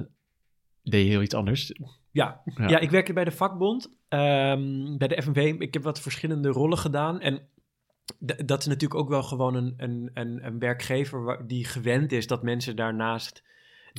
[0.83, 1.73] deed je heel iets anders.
[2.11, 2.67] Ja, Ja.
[2.67, 2.79] ja.
[2.79, 5.55] ik werkte bij de vakbond, ehm, bij de FNV.
[5.59, 7.21] Ik heb wat verschillende rollen gedaan.
[7.21, 7.47] En
[8.45, 12.27] dat is natuurlijk ook wel gewoon een, een, een, een werkgever waar- die gewend is
[12.27, 13.43] dat mensen daarnaast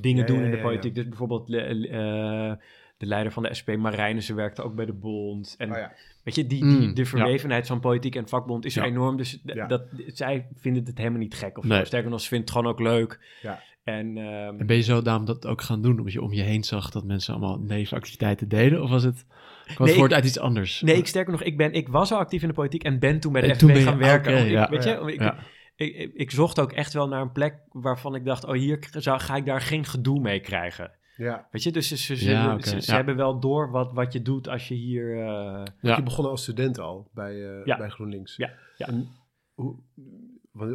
[0.02, 0.96] dingen Ja, doen ja, in de ja, politiek.
[0.96, 1.00] ja.
[1.00, 2.52] Dus bijvoorbeeld eh,
[2.98, 5.54] de leider van de SP, Marijnissen, werkte ook bij de bond.
[5.58, 5.92] En Oh ja.
[6.22, 7.06] weet je, die, Mm, die, de ja.
[7.08, 8.84] verwevenheid van politiek en vakbond is Ja.
[8.84, 9.16] enorm.
[9.16, 9.66] Dus Ja.
[9.66, 11.64] dat, zij vinden het helemaal niet gek of.
[11.64, 11.84] Nee.
[11.84, 13.38] Sterker nog, ze vinden het gewoon ook leuk.
[13.42, 13.62] Ja.
[13.84, 16.42] En ehm, En ben je zo daarom dat ook gaan doen, omdat je om je
[16.42, 18.82] heen zag dat mensen allemaal nevenactiviteiten deden?
[18.82, 19.24] Of was het,
[19.64, 20.80] kwam Nee, het voort ik- uit iets anders?
[20.80, 23.20] Nee, ik sterker nog, ik, ben, ik was al actief in de politiek en ben
[23.20, 24.32] toen bij de En FNV toen ben je- gaan werken.
[24.32, 24.68] Want ik- ja.
[24.70, 25.06] weet je, Ja.
[25.08, 25.32] ik, Ja.
[25.34, 25.38] ik,
[25.76, 29.20] ik, ik zocht ook echt wel naar een plek waarvan ik dacht, oh hier zou,
[29.20, 30.90] ga ik daar geen gedoe mee krijgen.
[31.16, 31.46] Ja.
[31.50, 32.96] Weet je, dus ze, ze, ze, Ja, ze- oké, ze ja.
[32.96, 35.12] hebben wel door wat, wat je doet als je hier...
[35.18, 35.96] eh, Ja.
[35.96, 37.76] Je begon als student al bij, eh, Ja.
[37.76, 38.36] bij GroenLinks.
[38.36, 38.86] Ja, ja.
[38.86, 39.08] En
[39.54, 39.76] hoe,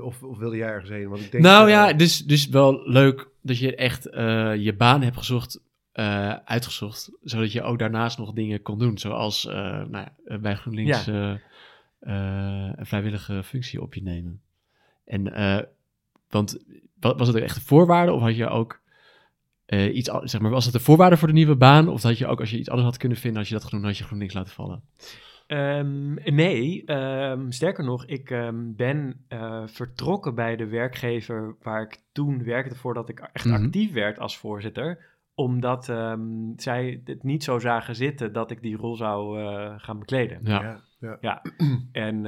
[0.01, 1.09] of, of wilde jij ergens heen?
[1.09, 5.01] Want ik denk, nou ja, dus, dus wel leuk dat je echt eh, je baan
[5.01, 8.97] hebt gezocht, eh, uitgezocht, zodat je ook daarnaast nog dingen kon doen.
[8.97, 9.53] Zoals eh,
[9.85, 11.31] nou ja, bij GroenLinks eh,
[11.99, 14.41] eh, een vrijwillige functie op je nemen.
[15.05, 15.63] En, eh,
[16.29, 16.63] want
[16.99, 18.79] wa- was het echt een voorwaarde of had je ook
[19.65, 21.87] eh, iets, zeg maar, was het een voorwaarde voor de nieuwe baan?
[21.87, 23.83] Of had je ook, als je iets anders had kunnen vinden, had je dat gedaan,
[23.83, 24.83] had je GroenLinks laten vallen?
[25.47, 32.01] Ehm, nee, ehm, sterker nog, ik ehm, ben eh, vertrokken bij de werkgever waar ik
[32.11, 33.63] toen werkte voordat ik echt Mhm.
[33.63, 35.09] actief werd als voorzitter.
[35.35, 36.21] Omdat ehm,
[36.55, 40.39] zij het niet zo zagen zitten dat ik die rol zou eh, gaan bekleden.
[40.43, 41.17] Ja, Ja, ja.
[41.21, 41.41] Ja,
[41.91, 42.25] en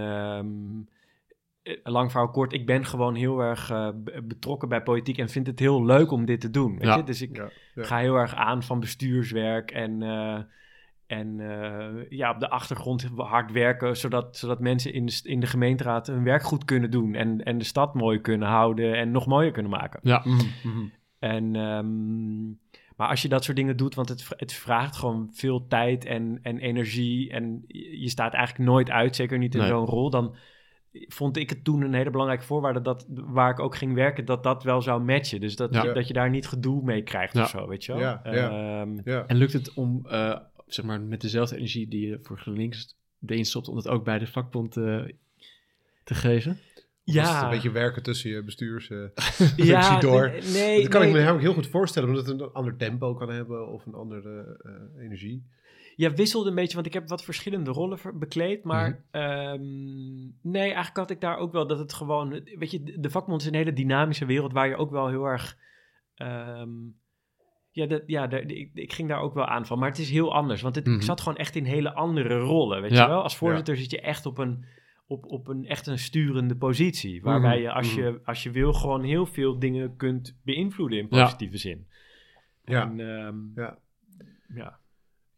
[1.83, 5.47] lang verhaal kort, ik ben gewoon heel erg eh, be- betrokken bij politiek en vind
[5.47, 6.71] het heel leuk om dit te doen.
[6.77, 6.95] Weet Ja.
[6.97, 7.03] je?
[7.03, 7.83] Dus ik Ja, ja.
[7.83, 10.39] ga heel erg aan van bestuurswerk en, eh,
[11.07, 15.47] en eh, ja, op de achtergrond hard werken, zodat, zodat mensen in de, in de
[15.47, 19.25] gemeenteraad hun werk goed kunnen doen en, en de stad mooi kunnen houden en nog
[19.25, 19.99] mooier kunnen maken.
[20.03, 20.21] ja.
[20.25, 20.85] Mhm, mhm.
[21.19, 22.47] En, ehm,
[22.97, 26.39] maar als je dat soort dingen doet, want het, het vraagt gewoon veel tijd en,
[26.41, 29.69] en energie en je je staat eigenlijk nooit uit, zeker niet in Nee.
[29.69, 30.35] zo'n rol, dan
[30.93, 34.43] vond ik het toen een hele belangrijke voorwaarde dat waar ik ook ging werken, dat
[34.43, 35.39] dat wel zou matchen.
[35.41, 35.83] Dus dat, Ja.
[35.83, 37.43] je, dat je daar niet gedoe mee krijgt Ja.
[37.43, 38.01] of zo, weet je wel.
[38.01, 38.81] Ja, ja.
[38.81, 39.25] Ehm, Ja.
[39.27, 42.95] En lukt het om, eh, zeg maar, met dezelfde energie die je voor GroenLinks
[43.25, 45.01] erin stopt, om dat ook bij de vakbond eh,
[46.03, 46.51] te geven?
[47.05, 48.89] Is het ja, een beetje werken tussen je bestuurs...
[48.89, 48.97] eh,
[49.55, 50.29] ja, door.
[50.29, 53.13] nee, nee, dat kan ik me namelijk heel goed voorstellen, omdat het een ander tempo
[53.13, 55.43] kan hebben of een andere eh, energie.
[55.95, 58.63] Ja, wisselde een beetje, want ik heb wat verschillende rollen bekleed.
[58.63, 59.21] Maar Mhm.
[59.23, 59.61] ehm,
[60.51, 62.29] nee, eigenlijk had ik daar ook wel dat het gewoon...
[62.57, 65.57] Weet je, de- vakbond is een hele dynamische wereld waar je ook wel heel erg...
[66.15, 66.69] ehm,
[67.71, 69.79] ja, dat, ja ik, ik ging daar ook wel aan van.
[69.79, 70.95] Maar het is heel anders, want het, Mhm.
[70.95, 73.01] ik zat gewoon echt in hele andere rollen, weet Ja.
[73.03, 73.21] je wel?
[73.23, 74.65] Als voorzitter zit je echt op een,
[75.07, 77.21] op, op een echt een sturende positie.
[77.21, 81.23] Waarbij je als, je als je wil gewoon heel veel dingen kunt beïnvloeden in Ja.
[81.23, 81.87] positieve zin.
[82.65, 82.81] Ja.
[82.81, 83.77] En, ehm, Ja.
[84.55, 84.79] ja.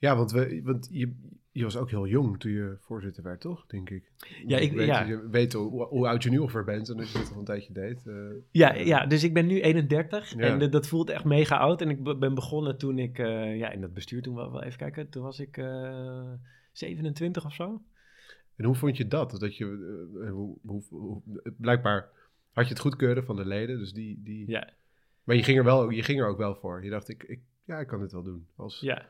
[0.06, 1.14] Ja, want, we, want je,
[1.52, 3.66] je was ook heel jong toen je voorzitter werd, toch?
[3.66, 4.12] Denk ik.
[4.48, 5.04] Ja, ik- weet, ja.
[5.04, 7.46] Je weet hoe, hoe oud je nu ongeveer bent en dat je dit al een
[7.46, 8.08] tijdje deed.
[8.08, 8.16] eh,
[8.52, 10.40] Ja, ja, dus ik ben nu 31 Ja.
[10.40, 11.82] en eh, dat voelt echt mega oud.
[11.82, 14.64] En ik be- ben begonnen toen ik, eh, ja, in dat bestuur toen wel, wel
[14.64, 16.32] even kijken, toen was ik eh
[16.72, 17.82] 27 of zo.
[18.56, 19.32] En hoe vond je dat?
[19.40, 19.66] dat je,
[20.24, 21.22] eh, hoe, hoe, hoe-
[21.58, 22.10] blijkbaar
[22.52, 24.22] had je het goedkeuren van de leden, dus die...
[24.24, 24.70] die Ja,
[25.24, 26.84] Maar je ging, er wel, je ging er ook wel voor.
[26.84, 29.06] Je dacht, ik, ik, ja, ik kan dit wel doen als ja.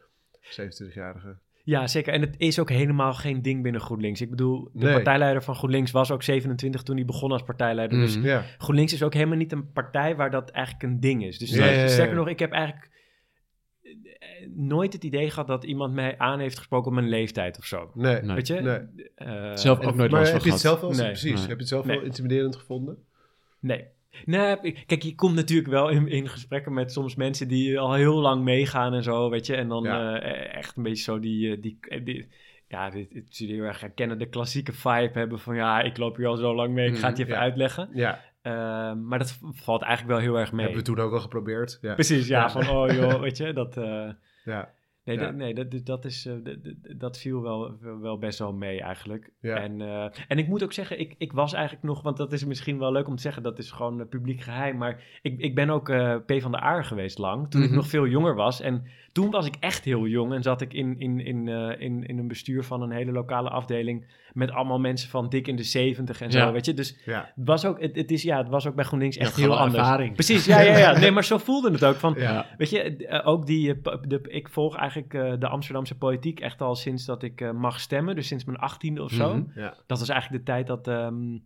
[0.49, 1.37] 27-jarige.
[1.63, 2.13] ja, zeker.
[2.13, 4.21] En het is ook helemaal geen ding binnen GroenLinks.
[4.21, 4.93] Ik bedoel, de Nee.
[4.93, 7.99] partijleider van GroenLinks was ook 27 toen hij begon als partijleider.
[7.99, 8.15] Dus.
[8.21, 11.37] Ja, GroenLinks is ook helemaal niet een partij waar dat eigenlijk een ding is.
[11.37, 11.87] Dus Ja, ja, ja, ja.
[11.87, 12.89] sterker nog, ik heb eigenlijk
[13.81, 17.65] eh, nooit het idee gehad dat iemand mij aan heeft gesproken op mijn leeftijd of
[17.65, 17.91] zo.
[17.93, 18.21] nee.
[18.21, 18.35] Nee.
[18.35, 18.53] Weet je?
[18.61, 18.79] Nee.
[19.15, 21.07] Eh, Zelf ook nooit maar last heb je het zelf wel eens, Nee.
[21.07, 21.39] precies, Nee.
[21.41, 22.97] heb je het zelf wel intimiderend gevonden?
[23.59, 23.85] Nee.
[24.25, 28.15] Nee, kijk, je komt natuurlijk wel in, in gesprekken met soms mensen die al heel
[28.15, 29.55] lang meegaan en zo, weet je.
[29.55, 30.19] En dan Ja.
[30.19, 32.27] eh, echt een beetje zo die, eh, die, eh, die
[32.67, 36.27] ja, dit, je heel erg herkennen, de klassieke vibe hebben van ja, ik loop hier
[36.27, 37.49] al zo lang mee, ik ga het je even Mhm, ja.
[37.49, 37.89] uitleggen.
[37.93, 40.65] Ja, Ehm, maar dat valt eigenlijk wel heel erg mee.
[40.65, 41.77] hebben we toen ook al geprobeerd.
[41.81, 42.49] Ja, Precies, ja, Ja.
[42.49, 43.75] van oh joh, weet je, dat...
[44.45, 44.69] ja.
[45.05, 45.31] Nee, Ja.
[45.31, 46.33] nee dat, dat, is, eh,
[46.97, 49.31] dat, viel wel, wel best wel mee eigenlijk.
[49.41, 49.55] Ja.
[49.55, 52.45] En, eh, en ik moet ook zeggen, ik, ik was eigenlijk nog, want dat is
[52.45, 54.77] misschien wel leuk om te zeggen, dat is gewoon eh, publiek geheim.
[54.77, 55.85] Maar ik, ik ben ook
[56.25, 57.69] P van de Aar geweest lang, toen Mhm.
[57.69, 58.61] ik nog veel jonger was.
[58.61, 58.83] En
[59.15, 62.17] toen was ik echt heel jong en zat ik in, in, in, eh, in, in
[62.17, 66.21] een bestuur van een hele lokale afdeling met allemaal mensen van dik in de zeventig
[66.21, 66.51] en zo, Ja.
[66.51, 66.73] weet je.
[66.73, 67.31] Dus ja.
[67.35, 69.57] het was ook, het, het is, ja, het was ook bij GroenLinks echt Ja, heel
[69.57, 69.77] anders.
[69.77, 70.13] ervaring.
[70.13, 70.97] Precies, ja, ja, ja.
[70.99, 71.95] Nee, maar zo voelde het ook.
[71.95, 72.45] Van, Ja.
[72.57, 76.61] Weet je, eh, ook die, eh, de, ik volg eigenlijk eh, de Amsterdamse politiek echt
[76.61, 78.15] al sinds dat ik mag stemmen.
[78.15, 79.35] Dus sinds mijn achttiende of zo.
[79.35, 79.59] Mhm.
[79.59, 79.73] Ja.
[79.87, 81.37] Dat was eigenlijk de tijd dat, ehm,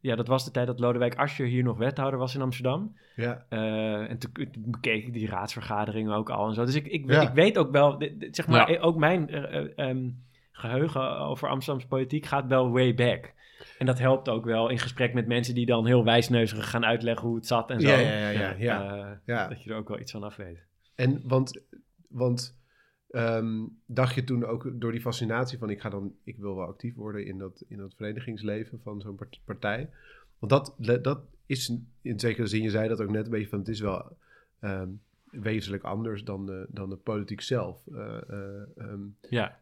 [0.00, 2.96] ja, dat was de tijd dat Lodewijk Asscher hier nog wethouder was in Amsterdam.
[3.16, 3.44] Ja.
[3.48, 6.64] Eh, en toen, toen bekeek ik die raadsvergaderingen ook al en zo.
[6.64, 7.20] Dus ik, ik, Ja.
[7.22, 8.76] ik weet ook wel, zeg maar, Ja.
[8.76, 10.10] eh, ook mijn eh, eh, ehm,
[10.52, 13.32] geheugen over Amsterdamse politiek gaat wel way back.
[13.78, 17.26] En dat helpt ook wel in gesprek met mensen die dan heel wijsneuzig gaan uitleggen
[17.26, 17.88] hoe het zat en zo.
[17.88, 18.96] Ja, ja, ja, ja, ja.
[18.96, 19.48] Eh, Ja.
[19.48, 20.64] Dat je er ook wel iets van af weet.
[20.94, 21.60] En want,
[22.08, 22.57] want
[23.10, 26.66] Ehm, dacht je toen ook door die fascinatie van ik ga dan, ik wil wel
[26.66, 29.90] actief worden in dat, in dat verenigingsleven van zo'n part- partij?
[30.38, 33.58] Want dat, dat is in zekere zin, je zei dat ook net een beetje van
[33.58, 34.16] het is wel
[34.60, 34.88] ehm,
[35.30, 37.86] wezenlijk anders dan de, dan de politiek zelf.
[37.86, 39.58] Eh, eh, ehm, Ja.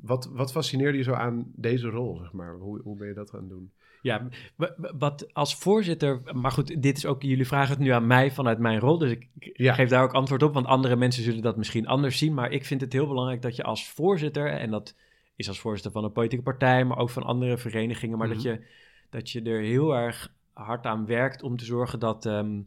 [0.00, 2.54] wat, wat fascineerde je zo aan deze rol, zeg maar?
[2.54, 3.70] Hoe, hoe ben je dat gaan doen?
[4.02, 4.28] Ja,
[4.98, 8.58] wat als voorzitter, maar goed, dit is ook, jullie vragen het nu aan mij vanuit
[8.58, 9.74] mijn rol, dus ik, Ja.
[9.74, 12.64] geef daar ook antwoord op, want andere mensen zullen dat misschien anders zien, maar ik
[12.64, 14.94] vind het heel belangrijk dat je als voorzitter, en dat
[15.36, 18.46] is als voorzitter van een politieke partij, maar ook van andere verenigingen, maar dat, Mhm.
[18.48, 18.66] je,
[19.10, 22.60] dat je er heel erg hard aan werkt om te zorgen dat, ehm,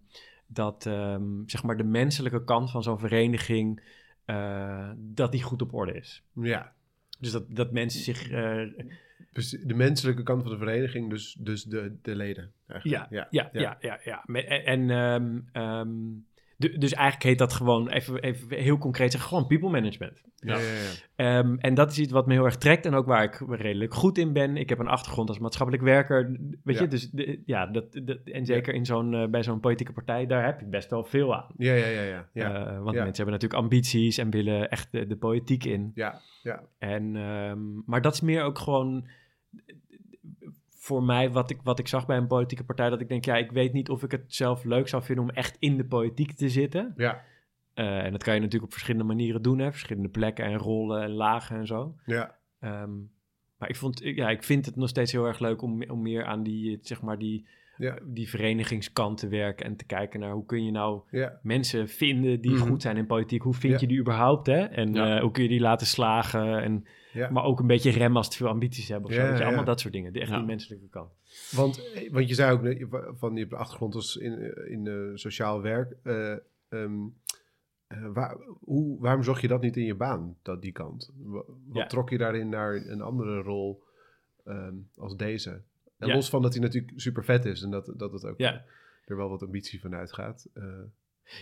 [0.47, 3.83] dat ehm, zeg maar de menselijke kant van zo'n vereniging,
[4.25, 6.23] eh, dat die goed op orde is.
[6.33, 6.73] Ja,
[7.19, 8.61] Dus dat, dat mensen zich eh,
[9.63, 12.51] de menselijke kant van de vereniging, dus, dus de, de leden.
[12.67, 13.09] Eigenlijk.
[13.11, 14.21] Ja, ja, ja, ja, ja.
[14.25, 14.43] ja.
[14.65, 15.89] En, ehm, ehm,
[16.57, 20.21] du- dus eigenlijk heet dat gewoon, even, even heel concreet zeggen, gewoon people management.
[20.35, 20.91] ja, ja, ja.
[21.15, 23.93] Ehm, en dat is iets wat me heel erg trekt en ook waar ik redelijk
[23.93, 24.57] goed in ben.
[24.57, 26.87] Ik heb een achtergrond als maatschappelijk werker, weet je.
[26.87, 30.45] Dus de- ja, dat, dat, en zeker in zo'n, eh, bij zo'n politieke partij, daar
[30.45, 31.47] heb je best wel veel aan.
[31.57, 32.29] Ja, ja, ja, ja.
[32.33, 32.55] ja.
[32.55, 35.91] Eh, want mensen hebben natuurlijk ambities en willen echt de, de politiek in.
[35.95, 36.63] ja, ja.
[36.79, 37.11] En,
[37.85, 39.07] maar dat is meer ook gewoon
[40.69, 42.89] voor mij wat ik, wat ik zag bij een politieke partij.
[42.89, 45.29] Dat ik denk, ja, ik weet niet of ik het zelf leuk zou vinden om
[45.29, 46.93] echt in de politiek te zitten.
[46.97, 47.21] ja.
[47.73, 49.71] Eh, en dat kan je natuurlijk op verschillende manieren doen, hè?
[49.71, 51.95] verschillende plekken en rollen en lagen en zo.
[52.05, 52.35] ja.
[52.59, 52.91] Ehm,
[53.57, 56.25] maar ik, vond, ja, ik vind het nog steeds heel erg leuk om, om meer
[56.25, 57.97] aan die, zeg maar die, Ja.
[58.03, 61.39] die verenigingskant te werken en te kijken naar hoe kun je nou ja.
[61.43, 62.67] mensen vinden die Mhm.
[62.67, 63.41] goed zijn in politiek.
[63.41, 63.79] Hoe vind Ja.
[63.79, 64.45] je die überhaupt?
[64.47, 64.59] Hè?
[64.63, 66.61] En eh, hoe kun je die laten slagen?
[66.61, 67.29] En, Ja.
[67.29, 69.09] Maar ook een beetje remmen als te veel ambities hebben.
[69.09, 70.13] Of zo, Ja, je, allemaal dat soort dingen.
[70.13, 70.37] De, echt Ja.
[70.37, 71.11] die menselijke kant.
[71.51, 74.93] Want, eh, want je zei ook van je hebt achtergrond als in, eh, in eh,
[75.13, 75.95] sociaal werk.
[76.03, 76.31] eh,
[76.69, 76.93] ehm,
[77.87, 81.11] eh, waar, hoe, waarom zocht je dat niet in je baan, dat, die kant?
[81.17, 81.85] Wa- Wat, Ja.
[81.87, 83.83] trok je daarin naar een andere rol
[84.45, 85.61] ehm, als deze?
[85.97, 86.13] En Ja.
[86.15, 88.63] los van dat hij natuurlijk super vet is en dat, dat het ook Ja.
[89.05, 90.47] er wel wat ambitie van uitgaat.
[90.53, 90.63] Eh,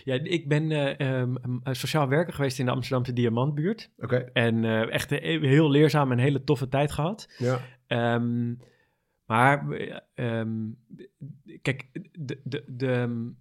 [0.04, 3.90] Ja, ik ben eh, ehm, een sociaal werker geweest in de Amsterdamse Diamantbuurt.
[3.98, 7.34] Oké, En eh, echt een heel leerzaam en hele toffe tijd gehad.
[7.38, 7.60] ja.
[7.86, 8.54] Ehm,
[9.26, 10.50] maar, eh, ehm,
[11.62, 13.32] kijk, de, de, de,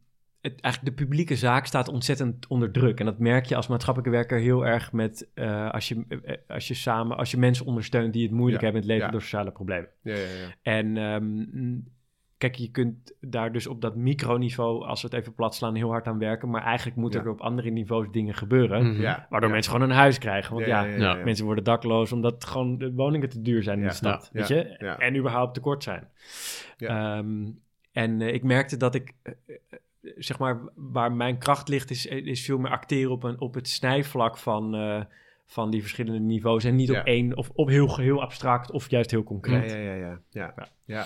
[0.42, 3.00] het, eigenlijk de publieke zaak staat ontzettend onder druk.
[3.00, 6.68] En dat merk je als maatschappelijke werker heel erg met eh, als, je, eh, als
[6.68, 9.12] je samen, als je mensen ondersteunt die het moeilijk Ja, hebben in het leven ja.
[9.12, 9.90] door sociale problemen.
[10.04, 10.56] Ja, ja, ja.
[10.62, 11.80] En ehm,
[12.42, 15.90] kijk, je kunt daar dus op dat microniveau, als we het even plat slaan, heel
[15.90, 16.50] hard aan werken.
[16.50, 17.26] Maar eigenlijk moeten Ja.
[17.26, 18.88] er op andere niveaus dingen gebeuren.
[18.92, 19.02] Mhm.
[19.02, 19.28] ja.
[19.30, 19.54] Waardoor ja.
[19.56, 20.54] mensen gewoon een huis krijgen.
[20.56, 23.90] Want ja, ja, mensen worden dakloos omdat gewoon de woningen te duur zijn in Ja,
[23.90, 24.30] de stad.
[24.34, 24.76] ja, weet je?
[24.80, 24.98] ja.
[25.00, 26.08] En überhaupt tekort zijn.
[26.78, 27.18] Ja.
[27.18, 27.50] Ehm,
[27.92, 29.78] en eh, ik merkte dat ik, eh, eh,
[30.18, 33.68] zeg maar, waar mijn kracht ligt, is, is veel meer acteren op, een, op het
[33.68, 35.02] snijvlak van, eh,
[35.46, 36.64] van die verschillende niveaus.
[36.64, 37.00] En niet Ja.
[37.00, 39.72] op één, of op heel, heel abstract of juist heel Ja, concreet.
[39.72, 40.54] ja, ja, ja, ja,
[40.86, 41.06] Ja.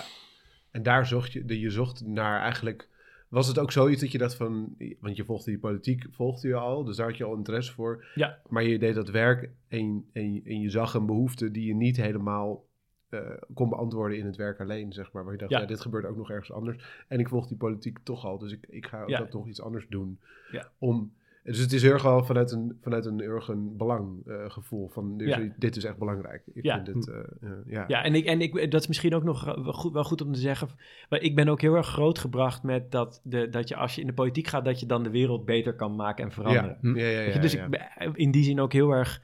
[0.76, 2.88] En daar zocht je, de- je zocht naar eigenlijk,
[3.28, 6.54] was het ook zoiets dat je dacht van, want je volgde die politiek, volgde je
[6.54, 8.04] al, dus daar had je al interesse voor.
[8.14, 8.38] Ja.
[8.48, 11.96] Maar je deed dat werk en, en, en je zag een behoefte die je niet
[11.96, 12.64] helemaal
[13.08, 13.20] eh,
[13.54, 15.22] kon beantwoorden in het werk alleen, zeg maar.
[15.24, 15.60] Waar je dacht, Ja.
[15.60, 15.66] ja.
[15.66, 17.04] dit gebeurt ook nog ergens anders.
[17.08, 19.18] En ik volg die politiek toch al, dus ik, ik ga ook Ja.
[19.18, 20.18] dat nog iets anders doen.
[20.50, 20.70] Ja.
[20.78, 21.12] Om,
[21.46, 25.14] dus het is heel erg wel vanuit een, vanuit een erg een belanggevoel gevoel van,
[25.16, 25.36] Ja.
[25.38, 26.42] is- dit is echt belangrijk.
[26.54, 26.74] Ik Ja.
[26.84, 27.84] vind dit, eh, eh, ja.
[27.88, 30.20] Ja, en, ik, en ik, dat is misschien ook nog eh, wel goed, wel goed
[30.20, 30.68] om te zeggen.
[31.08, 34.06] Maar ik ben ook heel erg grootgebracht met dat, de, dat je als je in
[34.06, 36.78] de politiek gaat, dat je dan de wereld beter kan maken en veranderen.
[36.82, 37.64] Ja, ja, ja, Weet je, ja, dus ja.
[37.64, 39.22] ik ben in die zin ook heel erg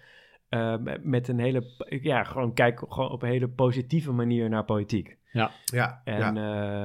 [0.49, 1.65] eh, met een hele,
[2.03, 5.17] ja, gewoon kijk gewoon op een hele positieve manier naar politiek.
[5.33, 5.51] Ja,
[6.05, 6.35] En ja.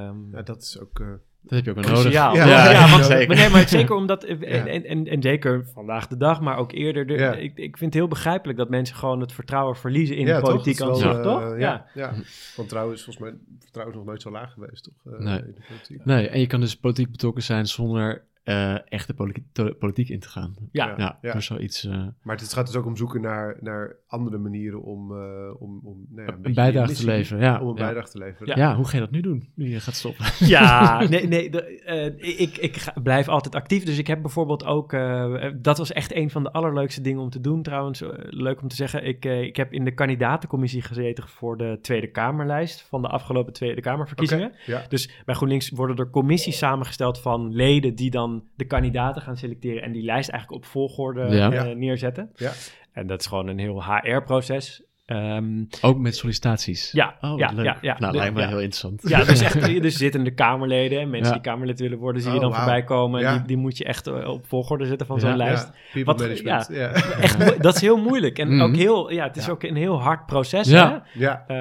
[0.08, 1.20] ehm, ja, dat is ook...
[1.52, 2.12] eh, Dat heb je ook wel nodig.
[2.12, 3.28] Ja, Ja, ja, want, zeker.
[3.28, 6.72] maar nee, maar zeker omdat, en, en, en, en zeker vandaag de dag, maar ook
[6.72, 7.34] eerder, de, Ja.
[7.34, 10.42] ik, ik vind het heel begrijpelijk dat mensen gewoon het vertrouwen verliezen in ja, de
[10.42, 11.52] politiek aan zich, wel, toch?
[11.54, 12.14] eh, ja, ja.
[12.56, 15.14] Want trouwens, volgens mij, vertrouwen is nog nooit zo laag geweest, toch?
[15.14, 15.38] eh, Nee.
[15.40, 16.06] in de politiek.
[16.06, 20.20] Nee, en je kan dus politiek betrokken zijn zonder eh echt de politiek, politiek in
[20.20, 20.56] te gaan.
[20.72, 21.18] Ja.
[21.22, 25.12] Ja, zoiets eh, Maar het gaat dus ook om zoeken naar, naar andere manieren om,
[25.12, 27.44] eh, om, om nou ja, een beetje bijdrage te leveren.
[27.44, 27.84] Ja, Om een ja.
[27.84, 28.48] bijdrage te leveren.
[28.48, 28.56] Ja.
[28.56, 30.26] Ja, hoe ga je dat nu doen, nu je gaat stoppen?
[30.48, 33.84] Ja, nee, nee de, eh, ik, ik ga- blijf altijd actief.
[33.84, 37.30] Dus ik heb bijvoorbeeld ook, eh, dat was echt een van de allerleukste dingen om
[37.30, 38.04] te doen trouwens.
[38.30, 42.08] Leuk om te zeggen, ik, eh, ik heb in de kandidatencommissie gezeten voor de Tweede
[42.12, 44.52] Kamerlijst van de afgelopen Tweede Kamerverkiezingen.
[44.90, 49.82] Dus bij GroenLinks worden er commissies samengesteld van leden die dan de kandidaten gaan selecteren
[49.84, 51.52] en die lijst eigenlijk op volgorde Ja.
[51.52, 51.74] eh, Ja.
[51.74, 52.32] neerzetten.
[52.36, 52.52] Ja.
[52.92, 54.84] En dat is gewoon een heel HR-proces.
[55.08, 56.92] Ehm, Ook met sollicitaties?
[56.92, 57.66] Ja, oh, ja, leuk.
[57.66, 57.96] ja, ja.
[58.00, 58.48] Nou, De- lijkt me ja.
[58.48, 59.02] heel interessant.
[59.10, 61.34] ja, dus echt, dus zittende Kamerleden en mensen Ja.
[61.42, 63.22] die Kamerlid willen worden, zie je Oh, dan voorbij komen.
[63.22, 63.34] Ja.
[63.38, 65.22] Die, die moet je echt eh, op volgorde zetten van Ja.
[65.22, 65.36] zo'n Ja.
[65.38, 65.66] lijst.
[65.66, 66.68] Ja, people Wat- management.
[66.72, 66.90] Ja.
[67.26, 68.40] Echt, dat is heel moeilijk.
[68.40, 68.62] En Mhm.
[68.62, 69.52] ook heel, ja, het is Ja.
[69.52, 70.68] ook een heel hard proces.
[70.70, 71.04] Ja.
[71.14, 71.56] Ja, Hè?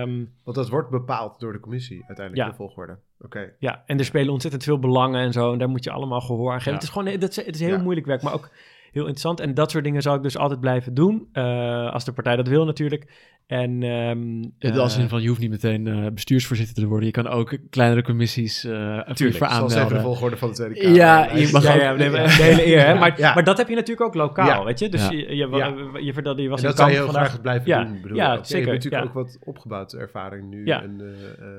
[0.00, 2.50] Ehm, want dat wordt bepaald door de commissie uiteindelijk, Ja.
[2.50, 2.98] de volgorde.
[3.20, 3.50] Oké.
[3.58, 5.52] ja, en er spelen ontzettend veel belangen en zo.
[5.52, 6.70] En daar moet je allemaal gehoor aan geven.
[6.72, 6.78] Ja.
[6.78, 7.82] Het is gewoon dat is, het is heel Ja.
[7.82, 8.50] moeilijk werk, maar ook
[8.98, 9.40] heel interessant.
[9.40, 11.28] En dat soort dingen zal ik dus altijd blijven doen.
[11.32, 13.36] eh, als de partij dat wil natuurlijk.
[13.46, 17.06] En ehm, Ja, Als eh, in van, je hoeft niet meteen eh, bestuursvoorzitter te worden.
[17.06, 18.72] Je kan ook kleinere commissies eh
[19.04, 20.00] voor Tuurlijk, voor Zoals even de aanmelden.
[20.02, 20.96] volgorde van de Tweede Kamer.
[20.96, 21.46] Ja, lijst.
[21.46, 22.94] je mag ja, ook- ja, nee, de hele eer, hè?
[22.94, 23.34] Maar, Ja.
[23.34, 24.64] maar dat heb je natuurlijk ook lokaal, Ja.
[24.64, 24.88] weet je?
[24.88, 25.10] Dus Ja.
[25.10, 27.28] je, je, je vertelde, je was En in dat zou je heel vandaag.
[27.28, 28.44] graag blijven Ja, doen, bedoel ja, ook.
[28.46, 29.20] zeker, Je hebt natuurlijk ja.
[29.20, 30.82] ook wat opgebouwd ervaring nu Ja.
[30.82, 31.06] en eh,
[31.46, 31.58] eh,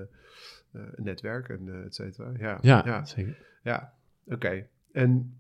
[0.73, 2.31] eh, een netwerk en eh, et cetera.
[2.39, 3.37] Ja, Ja, ja, zeker.
[3.63, 3.93] ja.
[4.27, 4.65] oké.
[4.91, 5.38] En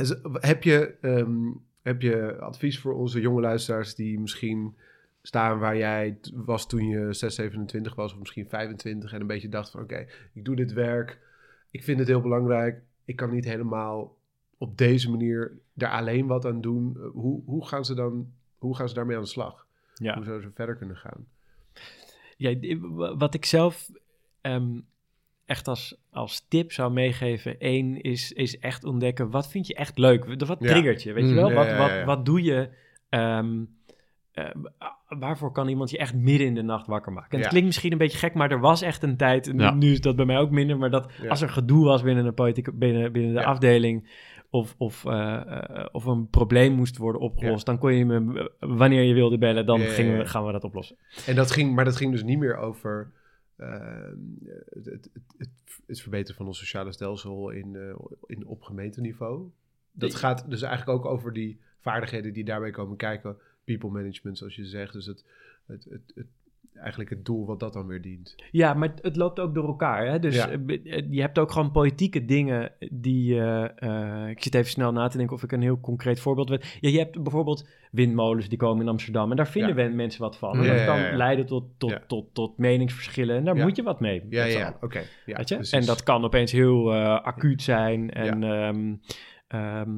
[0.00, 4.74] dus, heb, je, ehm, heb je advies voor onze jonge luisteraars die misschien
[5.22, 9.48] staan waar jij was toen je 6, 27 was of misschien 25 en een beetje
[9.48, 11.18] dacht van oké, ik doe dit werk,
[11.70, 14.16] ik vind het heel belangrijk, ik kan niet helemaal
[14.58, 16.96] op deze manier daar alleen wat aan doen.
[16.96, 19.66] Eh, Hoe, hoe gaan ze dan, hoe gaan ze daarmee aan de slag?
[19.94, 20.14] Ja.
[20.14, 21.26] Hoe zouden ze verder kunnen gaan?
[22.36, 22.78] Ja,
[23.16, 23.90] wat ik zelf
[24.40, 24.80] ehm,
[25.50, 29.98] echt als, als tip zou meegeven, één is, is echt ontdekken, wat vind je echt
[29.98, 30.24] leuk?
[30.46, 31.36] Wat triggert je, weet je Mm.
[31.40, 31.48] wel?
[31.48, 32.04] Ja, wat, ja, ja, wat, ja.
[32.04, 32.68] wat doe je...
[33.08, 33.64] ehm,
[34.32, 34.44] eh,
[35.08, 37.30] waarvoor kan iemand je echt midden in de nacht wakker maken?
[37.30, 37.50] En het Ja.
[37.50, 39.74] klinkt misschien een beetje gek, maar er was echt een tijd, en Ja.
[39.74, 41.28] nu is dat bij mij ook minder, maar dat Ja.
[41.28, 43.44] als er gedoe was binnen, de politieke, binnen, binnen de Ja.
[43.46, 44.10] afdeling,
[44.50, 49.02] of, of, eh, eh, of een probleem moest worden opgelost, dan kon je me, wanneer
[49.02, 50.96] je wilde bellen, dan Ja, ja, gingen we, gaan we dat oplossen.
[51.26, 53.12] En dat ging, maar dat ging dus niet meer over
[53.60, 55.48] het, het, het,
[55.86, 57.94] het verbeteren van ons sociale stelsel in, eh,
[58.26, 59.50] in, op gemeenteniveau.
[59.92, 63.36] Dat gaat dus eigenlijk ook over die vaardigheden die daarbij komen kijken.
[63.64, 64.92] People management, zoals je zegt.
[64.92, 65.24] Dus het,
[65.66, 66.26] het, het, het,
[66.74, 68.34] eigenlijk het doel wat dat dan weer dient.
[68.50, 70.06] Ja, maar het, het loopt ook door elkaar.
[70.06, 70.18] Hè?
[70.18, 70.50] Dus Ja.
[70.50, 70.58] eh,
[70.96, 73.40] eh, je hebt ook gewoon politieke dingen die...
[73.40, 76.48] eh, eh, ik zit even snel na te denken of ik een heel concreet voorbeeld
[76.48, 76.78] weet.
[76.80, 79.30] Ja, je hebt bijvoorbeeld windmolens die komen in Amsterdam.
[79.30, 79.88] En daar vinden Ja.
[79.88, 80.58] we mensen wat van.
[80.64, 83.36] En dat kan leiden tot, tot, tot, tot meningsverschillen.
[83.36, 84.22] En daar moet je wat mee.
[84.28, 85.02] Ja, ja, oké.
[85.26, 85.44] ja.
[85.70, 88.10] En dat kan opeens heel eh, acuut zijn.
[88.10, 88.94] En, ehm,
[89.48, 89.90] ehm,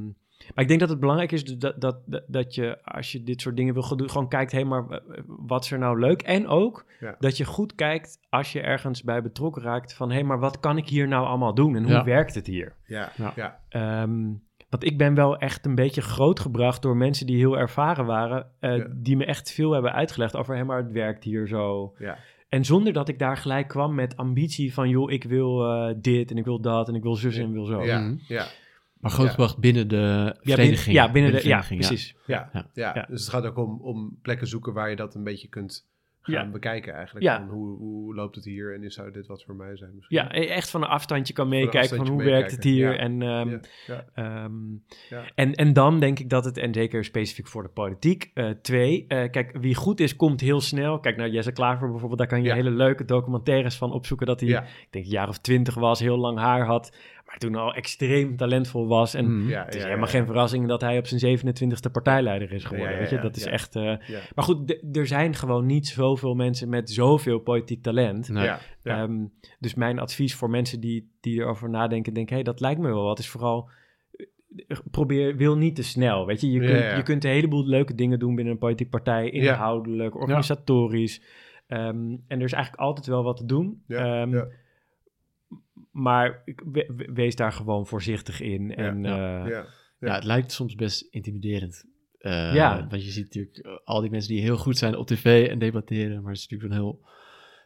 [0.54, 3.40] maar ik denk dat het belangrijk is dat, dat, dat, dat je, als je dit
[3.40, 6.22] soort dingen wil gaan doen, gewoon kijkt, hé, maar eh, wat is er nou leuk?
[6.22, 7.16] En ook Ja.
[7.18, 10.76] dat je goed kijkt als je ergens bij betrokken raakt van, hé, maar wat kan
[10.76, 11.76] ik hier nou allemaal doen?
[11.76, 12.04] En hoe Ja.
[12.04, 12.76] werkt het hier?
[12.86, 13.32] Ja, Ja.
[13.36, 13.60] ja.
[13.68, 14.22] Ehm,
[14.70, 18.76] want ik ben wel echt een beetje grootgebracht door mensen die heel ervaren waren, eh,
[18.76, 18.86] Ja.
[18.96, 21.94] die me echt veel hebben uitgelegd over, hé, maar het werkt hier zo.
[21.98, 22.18] ja.
[22.48, 26.30] En zonder dat ik daar gelijk kwam met ambitie van, joh, ik wil eh, dit
[26.30, 27.82] en ik wil dat en ik wil zus en ik wil zo.
[27.84, 28.14] Ja, Mhm.
[28.28, 28.44] ja,
[29.02, 30.84] Maar grootgebracht binnen de Ja, vereniging.
[30.84, 32.16] binnen, ja, binnen de, ja, vereniging, precies.
[32.26, 32.66] ja, Ja.
[32.74, 32.94] ja.
[32.94, 33.06] Ja.
[33.08, 35.90] Dus het gaat ook om, om plekken zoeken waar je dat een beetje kunt
[36.24, 36.50] gaan Ja.
[36.50, 37.24] bekijken eigenlijk.
[37.26, 37.36] Ja.
[37.38, 40.16] Van hoe, hoe loopt het hier en is, zou dit wat voor mij zijn misschien?
[40.18, 42.98] Ja, e- echt van een afstandje kan meekijken van hoe werkt het hier.
[42.98, 44.52] En, ehm, Ja, ja, ehm,
[45.10, 45.22] ja.
[45.34, 49.04] en, en dan denk ik dat het, en zeker specifiek voor de politiek, eh, twee,
[49.08, 51.00] eh, kijk, wie goed is, komt heel snel.
[51.00, 52.54] Kijk naar Jesse Klaver bijvoorbeeld, daar kan je Ja.
[52.54, 54.26] hele leuke documentaires van opzoeken.
[54.26, 54.62] Dat hij, Ja.
[54.62, 56.96] ik denk, een jaar of twintig was, heel lang haar had,
[57.32, 59.14] maar toen al extreem talentvol was.
[59.14, 59.48] En Mhm.
[59.48, 60.12] Ja, het is ja, helemaal ja.
[60.12, 62.86] geen verrassing dat hij op zijn 27e partijleider is geworden.
[62.88, 63.16] Ja, ja, weet je?
[63.16, 63.50] ja, Dat is ja.
[63.50, 63.76] echt.
[63.76, 64.20] eh, Ja.
[64.34, 68.28] Maar goed, d- er zijn gewoon niet zoveel mensen met zoveel politiek talent.
[68.28, 68.44] Nee.
[68.44, 69.02] Ja, ja.
[69.02, 69.24] Ehm,
[69.58, 72.88] dus mijn advies voor mensen die, die erover nadenken, denken, hé, hey, dat lijkt me
[72.88, 73.68] wel wat, is vooral
[74.66, 76.50] eh, probeer, wil niet te snel, weet je.
[76.50, 76.96] Je Ja, kunt, ja.
[76.96, 81.22] je kunt een heleboel leuke dingen doen binnen een politieke partij, inhoudelijk, organisatorisch.
[81.66, 83.82] Ehm, en er is eigenlijk altijd wel wat te doen.
[83.86, 84.46] Ja, Ehm, ja.
[85.90, 88.74] Maar we- wees daar gewoon voorzichtig in.
[88.74, 89.44] En, ja.
[89.44, 89.64] eh, ja.
[89.98, 91.84] Ja, het lijkt soms best intimiderend.
[92.18, 92.86] Eh, Ja.
[92.90, 96.22] Want je ziet natuurlijk al die mensen die heel goed zijn op tv en debatteren,
[96.22, 97.04] maar het is natuurlijk een heel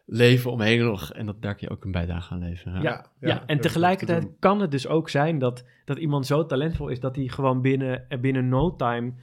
[0.06, 2.74] leven omheen nog en dat daar kun je ook een bijdrage aan leveren.
[2.74, 2.82] Ja.
[2.82, 6.26] Ja, Ja, ja, ja, en te tegelijkertijd kan het dus ook zijn dat, dat iemand
[6.26, 9.14] zo talentvol is dat hij gewoon binnen, eh, binnen no time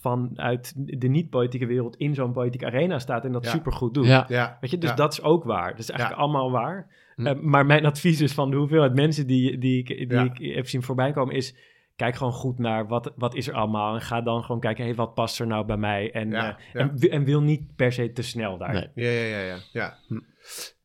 [0.00, 3.50] vanuit de niet-politieke wereld in zo'n politieke arena staat en dat Ja.
[3.50, 4.06] supergoed doet.
[4.06, 4.24] Ja.
[4.28, 4.96] Ja, Weet je, dus ja.
[4.96, 5.70] dat is ook waar.
[5.70, 6.24] Dat is eigenlijk Ja.
[6.26, 6.86] allemaal waar.
[7.16, 7.26] Hm.
[7.26, 10.32] Eh, maar mijn advies is van de hoeveelheid mensen die, die, ik, die Ja.
[10.34, 11.70] ik heb zien voorbij komen is...
[11.96, 13.94] Kijk gewoon goed naar wat, wat is er allemaal.
[13.94, 16.10] En ga dan gewoon kijken, hey, wat past er nou bij mij?
[16.12, 16.80] En, Ja, eh, ja.
[16.80, 18.72] en, wi- en wil niet per se te snel daar.
[18.72, 18.88] Nee.
[18.94, 19.56] Ja, ja, ja, ja.
[19.72, 19.96] ja.
[20.08, 20.18] Hm.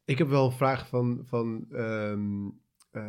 [0.06, 2.46] Ik heb wel vragen van, van ehm,
[2.92, 3.04] eh,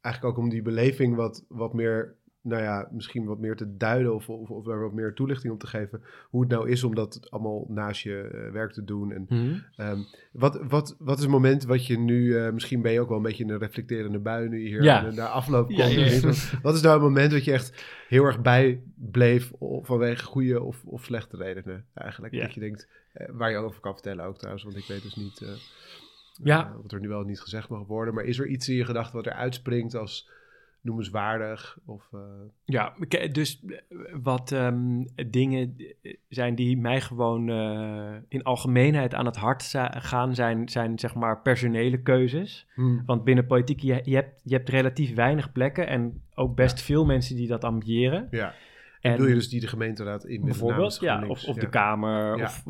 [0.00, 4.14] eigenlijk ook om die beleving wat, wat meer nou ja, misschien wat meer te duiden
[4.14, 6.02] of, of, of daar wat meer toelichting op te geven.
[6.30, 9.12] Hoe het nou is om dat allemaal naast je eh, werk te doen.
[9.12, 9.54] En Mhm.
[9.76, 9.98] ehm,
[10.32, 13.16] wat, wat, wat is het moment wat je nu, eh, misschien ben je ook wel
[13.16, 15.06] een beetje in een reflecterende bui nu hier Ja.
[15.06, 15.78] en naar afloop komt.
[15.78, 20.24] Ja, ja, Wat is nou het moment dat je echt heel erg bijbleef o- vanwege
[20.24, 22.38] goede of, of slechte redenen eigenlijk?
[22.40, 25.14] Dat je denkt, eh, waar je over kan vertellen ook trouwens, want ik weet dus
[25.16, 25.42] niet...
[26.42, 26.76] Ja.
[26.82, 28.14] wat er nu wel niet gezegd mag worden.
[28.14, 30.30] Maar is er iets in je gedachten wat er uitspringt als
[30.82, 31.78] noemenswaardig?
[31.86, 32.20] Of, eh,
[32.64, 32.94] Ja,
[33.32, 33.76] dus eh,
[34.22, 35.76] wat ehm, dingen
[36.28, 41.42] zijn die mij gewoon eh, in algemeenheid aan het hart gaan, zijn, zijn zeg maar
[41.42, 42.66] personele keuzes.
[43.06, 47.04] Want binnen politiek, je, je, hebt, je hebt relatief weinig plekken en ook best veel
[47.04, 48.28] mensen die dat ambiëren.
[48.30, 48.54] Ja.
[49.00, 51.68] En Bedoel je dus die de gemeenteraad in bijvoorbeeld, ja, of, of de.
[51.68, 52.44] Kamer, Ja.
[52.44, 52.62] of,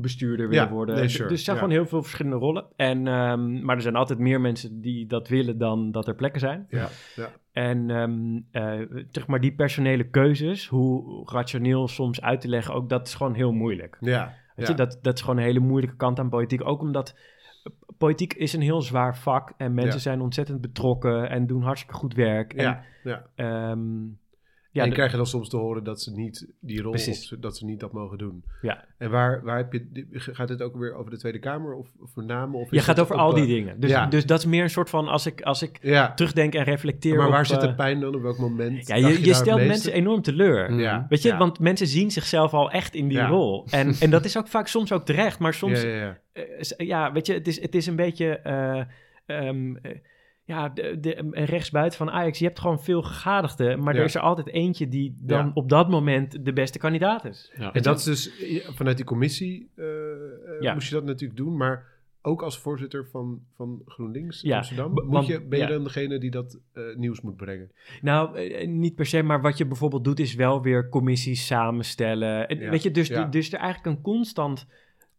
[0.00, 0.94] bestuurder willen Ja, worden.
[0.94, 1.62] nee, sure, Dus er zijn ja.
[1.62, 2.66] gewoon heel veel verschillende rollen.
[2.76, 6.40] En, ehm, maar er zijn altijd meer mensen die dat willen dan dat er plekken
[6.40, 6.66] zijn.
[6.68, 7.28] Ja, ja.
[7.52, 7.90] En
[8.50, 13.14] eh, zeg maar die personele keuzes, hoe rationeel soms uit te leggen, ook dat is
[13.14, 13.96] gewoon heel moeilijk.
[14.00, 14.38] ja.
[14.56, 16.64] Weet je, dat, dat is gewoon een hele moeilijke kant aan politiek.
[16.66, 17.18] Ook omdat
[17.98, 22.14] politiek is een heel zwaar vak en mensen zijn ontzettend betrokken en doen hartstikke goed
[22.14, 22.52] werk.
[22.52, 23.26] En, ja, ja.
[23.34, 23.80] ehm,
[24.72, 27.38] ja, en de- krijg je dan soms te horen dat ze niet die rol, ze-
[27.38, 28.44] dat ze niet dat mogen doen.
[28.62, 28.84] Ja.
[28.98, 32.16] En waar, waar heb je, gaat het ook weer over de Tweede Kamer of, of?
[32.52, 33.80] Of je gaat over op, al die eh, dingen.
[33.80, 34.06] Dus, ja.
[34.06, 37.16] dus dat is meer een soort van, als ik, als ik Ja, terugdenk en reflecteer
[37.16, 37.32] maar op...
[37.32, 38.14] waar zit de eh, pijn dan?
[38.14, 38.86] Op welk moment?
[38.86, 40.72] Ja, je, je stelt mensen enorm teleur.
[40.72, 43.66] Ja, Weet je, want mensen zien zichzelf al echt in die rol.
[43.70, 46.18] En, en dat is ook vaak soms ook terecht, maar soms Ja, ja,
[46.78, 47.06] ja.
[47.08, 48.38] eh, weet je, het is, het is een beetje.
[48.38, 48.80] eh,
[49.26, 49.96] ehm, eh,
[50.50, 52.38] ja, de, de, rechtsbuiten van Ajax.
[52.38, 53.82] Je hebt gewoon veel gegadigden.
[53.82, 54.00] Maar Ja.
[54.00, 55.50] er is er altijd eentje die dan Ja.
[55.54, 57.52] op dat moment de beste kandidaat is.
[57.58, 57.72] Ja.
[57.72, 58.30] En dat is dus
[58.74, 60.72] vanuit die commissie eh, eh, Ja.
[60.74, 61.86] moest je dat natuurlijk doen, maar
[62.22, 65.70] ook als voorzitter van, van GroenLinks in Ja, Amsterdam, moet want- je, ben je ja.
[65.70, 67.70] dan degene die dat eh, nieuws moet brengen?
[68.00, 72.48] Nou, niet per se, maar wat je bijvoorbeeld doet, is wel weer commissies samenstellen.
[72.48, 72.70] En, Ja.
[72.70, 73.24] Weet je, dus, Ja.
[73.24, 74.66] dus er eigenlijk een constant.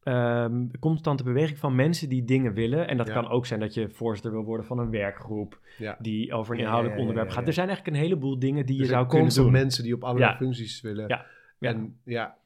[0.03, 2.87] Ehm, constante beweging van mensen die dingen willen.
[2.87, 3.13] En dat Ja.
[3.13, 5.97] kan ook zijn dat je voorzitter wil worden van een werkgroep Ja.
[5.99, 7.41] die over een inhoudelijk ja, ja, onderwerp ja, gaat.
[7.43, 7.47] ja.
[7.47, 9.51] Er zijn eigenlijk een heleboel dingen die je zou kunnen doen.
[9.51, 10.37] mensen die op allerlei Ja.
[10.37, 11.07] functies willen.
[11.07, 11.25] Ja.
[11.59, 11.69] Ja.
[11.69, 12.37] En ja,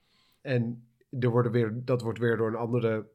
[0.42, 0.84] en
[1.20, 3.06] er worden weer, dat wordt weer door een andere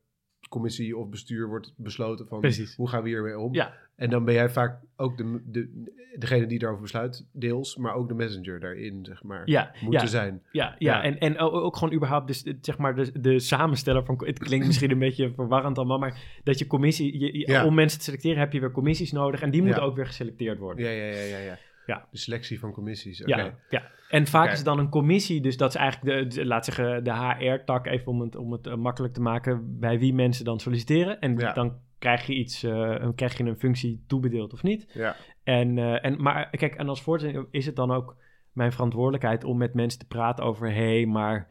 [0.49, 2.77] commissie of bestuur wordt besloten van Precies.
[2.77, 3.55] hoe gaan we hiermee om.
[3.55, 3.73] Ja.
[3.97, 8.09] En dan ben jij vaak ook de, de, degene die daarover besluit, deels, maar ook
[8.09, 10.07] de messenger daarin, zeg maar, Ja, moeten ja.
[10.07, 10.43] zijn.
[10.53, 11.03] Ja, ja, Ja.
[11.03, 14.23] En, en ook gewoon überhaupt, dus, het- zeg maar, de, de samensteller van...
[14.25, 17.19] Het klinkt misschien een beetje verwarrend allemaal, maar dat je commissie...
[17.19, 17.65] Je, je- Ja.
[17.65, 20.59] Om mensen te selecteren heb je weer commissies nodig en die moeten ook weer geselecteerd
[20.59, 20.85] worden.
[20.85, 21.39] Ja, ja, ja, ja.
[21.39, 21.59] ja.
[21.87, 22.07] Ja.
[22.11, 23.19] De selectie van commissies.
[23.25, 23.83] Ja, ja.
[24.09, 27.05] En vaak is het dan een commissie, dus dat is eigenlijk, de, de- laat zeggen,
[27.05, 30.61] de HR-tak, even om het, om het eh, makkelijk te maken, bij wie mensen dan
[30.61, 31.21] solliciteren.
[31.21, 31.53] En Ja.
[31.53, 34.91] dan krijg je iets, dan krijg je een functie toebedeeld of niet.
[34.95, 35.17] Ja.
[35.43, 38.17] En, eh, en, maar kijk, en als voorzitter is het dan ook
[38.53, 41.49] mijn verantwoordelijkheid om met mensen te praten over, hé, hey, maar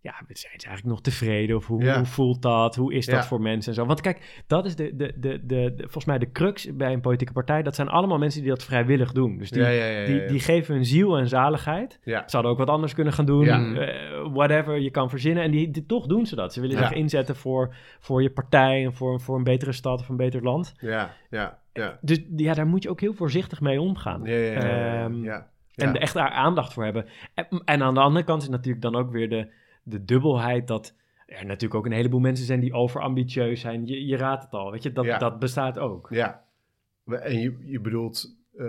[0.00, 1.56] ja, zijn ze eigenlijk nog tevreden?
[1.56, 1.96] Of hoe, Ja.
[1.96, 2.76] hoe voelt dat?
[2.76, 3.24] Hoe is dat Ja.
[3.24, 3.86] voor mensen en zo?
[3.86, 7.32] Want kijk, dat is de, de, de, de, volgens mij de crux bij een politieke
[7.32, 7.62] partij.
[7.62, 9.38] Dat zijn allemaal mensen die dat vrijwillig doen.
[9.38, 11.98] Dus die, ja, die, die geven hun ziel en zaligheid.
[12.04, 13.46] Ze hadden ook wat anders kunnen gaan doen.
[13.48, 15.42] Eh, whatever je kan verzinnen.
[15.42, 16.52] En die, die- toch doen ze dat.
[16.52, 20.08] Ze willen zich inzetten voor, voor je partij en voor, voor een betere stad of
[20.08, 20.74] een beter land.
[20.80, 21.98] Ja, ja, ja.
[22.00, 24.22] Dus ja, daar moet je ook heel voorzichtig mee omgaan.
[24.24, 24.52] Ja.
[24.52, 25.46] Ehm, ja.
[25.74, 27.06] En echt daar aandacht voor hebben.
[27.34, 29.48] En, en aan de andere kant is natuurlijk dan ook weer de,
[29.88, 30.94] de dubbelheid dat
[31.26, 33.86] er natuurlijk ook een heleboel mensen zijn die overambitieus zijn.
[33.86, 35.18] Je, je raadt het al, weet je, dat, Ja.
[35.18, 36.06] dat bestaat ook.
[36.10, 36.44] Ja.
[37.06, 38.66] En je, je bedoelt, eh,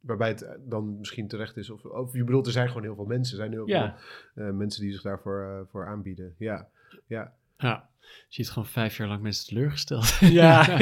[0.00, 3.04] waarbij het dan misschien terecht is, of, of je bedoelt, er zijn gewoon heel veel
[3.04, 3.32] mensen.
[3.38, 3.96] Er zijn heel Ja.
[4.34, 6.34] veel eh, mensen die zich daarvoor eh, voor aanbieden.
[6.38, 6.68] Ja,
[7.06, 7.32] ja.
[7.58, 7.88] Ja.
[8.28, 10.06] Je ziet gewoon vijf jaar lang mensen teleurgesteld.
[10.20, 10.78] Ja,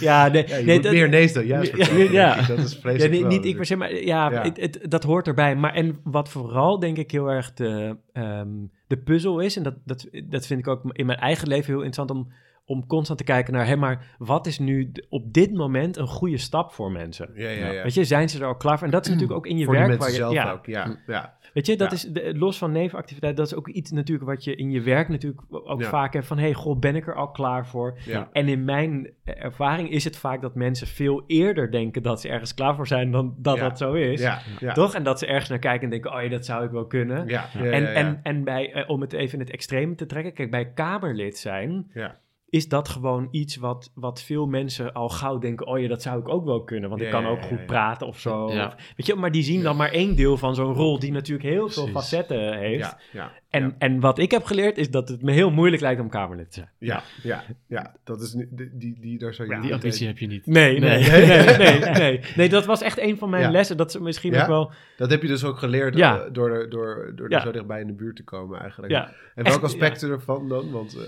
[0.00, 1.62] ja, nee, ja je nee, moet dat- meer nee's dan ja.
[2.10, 2.46] Ja.
[2.46, 3.10] Dat is Ja, vreselijk.
[3.10, 3.56] niet, wel, niet ik natuurlijk.
[3.56, 4.42] per se, maar ja, Ja.
[4.42, 5.56] Het, het- dat hoort erbij.
[5.56, 8.48] Maar en wat vooral denk ik heel erg de, ehm,
[8.86, 11.82] de puzzel is, en dat, dat, dat vind ik ook in mijn eigen leven heel
[11.82, 12.32] interessant om,
[12.66, 16.36] om constant te kijken naar, hé, maar wat is nu op dit moment een goede
[16.38, 17.30] stap voor mensen?
[17.34, 17.82] Ja, ja, ja.
[17.82, 18.86] Weet je, zijn ze er al klaar voor?
[18.86, 20.52] En dat is natuurlijk ook in je voor die werk mensen waar je, zelf ja,
[20.52, 20.66] ook.
[20.66, 21.36] Ja, ja.
[21.54, 21.96] Weet je, dat Ja.
[21.96, 25.08] is de- los van nevenactiviteit, dat is ook iets natuurlijk wat je in je werk
[25.08, 25.88] natuurlijk ook Ja.
[25.88, 27.98] vaak hebt van, hé, goh, ben ik er al klaar voor?
[28.04, 28.28] ja.
[28.32, 32.54] En in mijn ervaring is het vaak dat mensen veel eerder denken dat ze ergens
[32.54, 33.68] klaar voor zijn dan dat Ja.
[33.68, 34.20] dat zo is.
[34.20, 34.72] Ja, ja.
[34.72, 34.94] Toch?
[34.94, 37.28] En dat ze ergens naar kijken en denken, oh ja, dat zou ik wel kunnen.
[37.28, 37.88] Ja, ja, ja, en, ja.
[37.88, 41.38] En, en bij, eh, om het even in het extreme te trekken, kijk, bij Kamerlid
[41.38, 42.22] zijn, Ja.
[42.54, 46.20] Is dat gewoon iets wat, wat veel mensen al gauw denken, oh ja, dat zou
[46.20, 47.64] ik ook wel kunnen, want ik kan ook ja, goed ja.
[47.64, 48.52] praten of zo.
[48.52, 48.66] Ja.
[48.66, 51.48] Of- weet je, maar die zien dan maar één deel van zo'n rol die natuurlijk
[51.48, 52.78] heel veel facetten heeft.
[52.84, 53.32] Ja, ja.
[53.50, 53.74] En, Ja.
[53.78, 56.54] en wat ik heb geleerd is dat het me heel moeilijk lijkt om Kamerlid te
[56.54, 56.70] zijn.
[56.78, 57.94] Ja, ja, ja.
[58.04, 60.46] Dat is nu- die, die, die daar zou je Ja, Die ambitie heb je niet.
[60.46, 61.26] Nee, nee, Nee.
[61.26, 62.20] nee, nee, nee, nee.
[62.36, 63.50] Nee, dat was echt een van mijn Ja.
[63.50, 63.76] lessen.
[63.76, 64.40] Dat is misschien Ja?
[64.42, 64.72] ook wel...
[64.96, 66.20] Dat heb je dus ook geleerd Ja.
[66.24, 67.36] eh, door, er- door, door Ja.
[67.36, 68.92] er zo dichtbij in de buurt te komen eigenlijk.
[68.92, 70.70] Ja, en echt, welke aspecten ervan dan?
[70.70, 71.02] Want eh,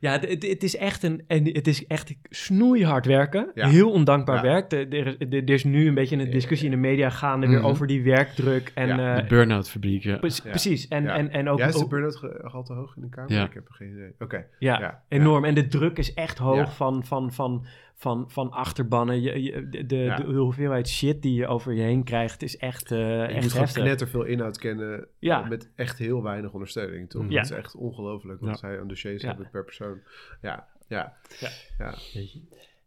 [0.00, 1.22] ja het, het- is echt een...
[1.26, 3.50] En het is echt snoeihard werken.
[3.54, 3.68] Ja.
[3.68, 4.42] Heel ondankbaar Ja.
[4.42, 4.72] werk.
[4.72, 7.58] Er, er, is- er is nu een beetje een discussie in de media gaande weer
[7.58, 7.66] Mhm.
[7.66, 8.72] over die werkdruk.
[8.74, 9.14] En, Ja.
[9.16, 10.16] eh, De burn-out fabriek, ja.
[10.16, 10.50] pre- Ja.
[10.50, 10.88] Precies.
[10.88, 11.16] En, Ja.
[11.16, 11.58] en, en ook...
[11.58, 13.32] ja, is de burn-out ge- gehalte hoog in de Kamer?
[13.32, 13.44] Ja.
[13.44, 14.14] Ik heb er geen idee.
[14.18, 14.46] Oké.
[14.58, 15.44] Ja, Ja, enorm.
[15.44, 16.66] En de druk is echt hoog Ja.
[16.68, 17.66] van, van, van,
[17.98, 19.20] van, van achterbannen.
[19.20, 20.16] Je, je- de, de, Ja.
[20.16, 23.50] de hoeveelheid shit die je over je heen krijgt is echt, eh Je echt moet
[23.50, 23.82] gewoon heftig.
[23.82, 25.46] knetterveel inhoud kennen Ja.
[25.46, 27.22] met echt heel weinig ondersteuning, toch?
[27.28, 27.28] Ja.
[27.40, 29.28] Dat is echt ongelooflijk wat zij aan dossiers Ja.
[29.28, 30.00] hebben per persoon.
[30.42, 31.16] Ja, ja.
[31.40, 31.48] Ja.
[31.78, 31.94] ja.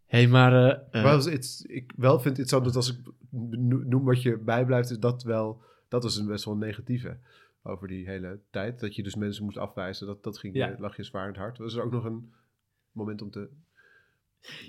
[0.06, 0.54] hey, maar...
[0.54, 4.22] eh, eh, Wel, het, ik wel vind het zo dat als ik no- noem wat
[4.22, 7.18] je bijblijft, is dat wel, dat is een best wel een negatieve
[7.64, 8.80] over die hele tijd.
[8.80, 10.76] Dat je dus mensen moest afwijzen, dat, dat ging, Ja.
[10.78, 11.58] lag je zwaar in het hart.
[11.58, 12.32] Was er ook nog een
[12.92, 13.50] moment om te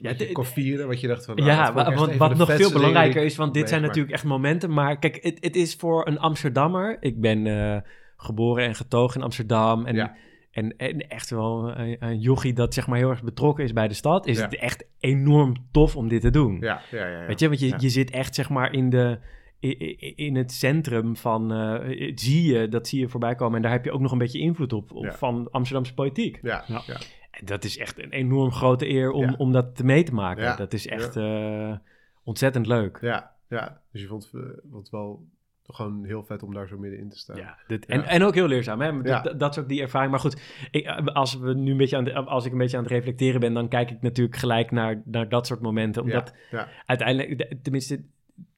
[0.01, 1.37] Ja, de- kon vieren, wat je dacht van...
[1.37, 4.25] nou, Ja, een wat van de nog veel belangrijker is, want dit zijn natuurlijk echt
[4.25, 4.73] momenten.
[4.73, 6.97] Maar kijk, het, het is voor een Amsterdammer.
[7.01, 7.81] Ik ben eh,
[8.17, 9.87] geboren en getogen in Amsterdam.
[9.87, 10.17] En, Ja.
[10.51, 13.89] en, en echt wel een, een jochie dat zeg maar heel erg betrokken is bij
[13.89, 14.27] de stad.
[14.27, 14.45] Is Ja.
[14.45, 16.57] het echt enorm tof om dit te doen.
[16.61, 17.21] Ja, ja, ja.
[17.21, 17.27] ja.
[17.27, 17.77] Weet je, want je, Ja.
[17.81, 19.19] je zit echt zeg maar in de...
[20.15, 23.57] In het centrum van, eh, zie je, dat zie je voorbij komen.
[23.57, 25.13] En daar heb je ook nog een beetje invloed op, op Ja.
[25.13, 26.39] van Amsterdamse politiek.
[26.43, 26.83] Ja, Ja.
[26.87, 26.97] ja.
[27.45, 29.35] Dat is echt een enorm grote eer om, Ja.
[29.39, 30.43] om dat mee te maken.
[30.43, 30.57] Ja.
[30.57, 31.73] Dat is echt eh,
[32.25, 32.99] ontzettend leuk.
[33.01, 33.81] ja, ja.
[33.93, 35.25] Dus je vond, eh, vond het wel
[35.67, 37.37] gewoon heel vet om daar zo middenin te staan.
[37.37, 38.81] Ja, dit, en, en ook heel leerzaam.
[38.81, 38.89] Hè?
[38.89, 39.21] Ja.
[39.21, 40.11] Dat, dat is ook die ervaring.
[40.11, 42.77] Maar goed, ik, eh, als, we nu een beetje aan de- als ik een beetje
[42.77, 46.03] aan het reflecteren ben, dan kijk ik natuurlijk gelijk naar, naar dat soort momenten.
[46.03, 46.35] Omdat
[46.87, 48.03] uiteindelijk, de- tenminste,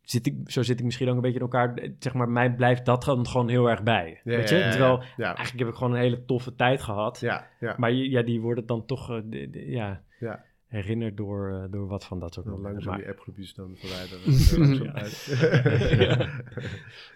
[0.03, 1.89] zit ik, zo zit ik misschien ook een beetje in elkaar.
[1.99, 4.21] Zeg maar, mij blijft dat dan gewoon heel erg bij.
[4.25, 4.57] Ja, weet je?
[4.57, 4.71] ja, ja.
[4.71, 7.21] Terwijl Ja, eigenlijk heb ik gewoon een hele toffe tijd gehad.
[7.21, 7.75] ja, ja.
[7.79, 10.45] Maar ja, die worden dan toch eh, de- de- ja, Ja.
[10.67, 12.71] herinnerd door, eh, door wat van dat soort momenten.
[12.73, 14.33] langzaam Maar- die appgroepjes dan verwijderen.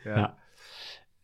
[0.04, 0.34] Ja.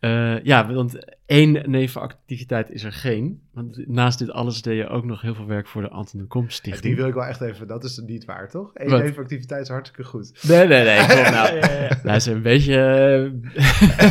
[0.08, 0.36] Ja.
[0.36, 3.40] Eh, ja, want één nevenactiviteit is er geen.
[3.52, 6.26] Want naast dit alles deed je ook nog heel veel werk voor de Anton de
[6.26, 6.84] Kom Stichting.
[6.86, 8.70] die wil ik wel echt even, dat is niet waar, toch?
[8.74, 9.02] Eén Wat?
[9.02, 10.48] nevenactiviteit is hartstikke goed.
[10.48, 10.98] Nee, nee, nee.
[11.06, 11.54] Kom nou.
[11.56, 12.00] Ja, ja, ja.
[12.02, 12.74] Luister, een beetje,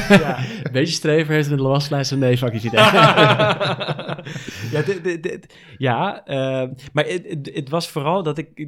[0.63, 2.91] een beetje strever heeft een lastlijst een nevenactiviteit.
[4.71, 8.67] ja, dit, dit, dit- ja eh, maar het, was vooral dat ik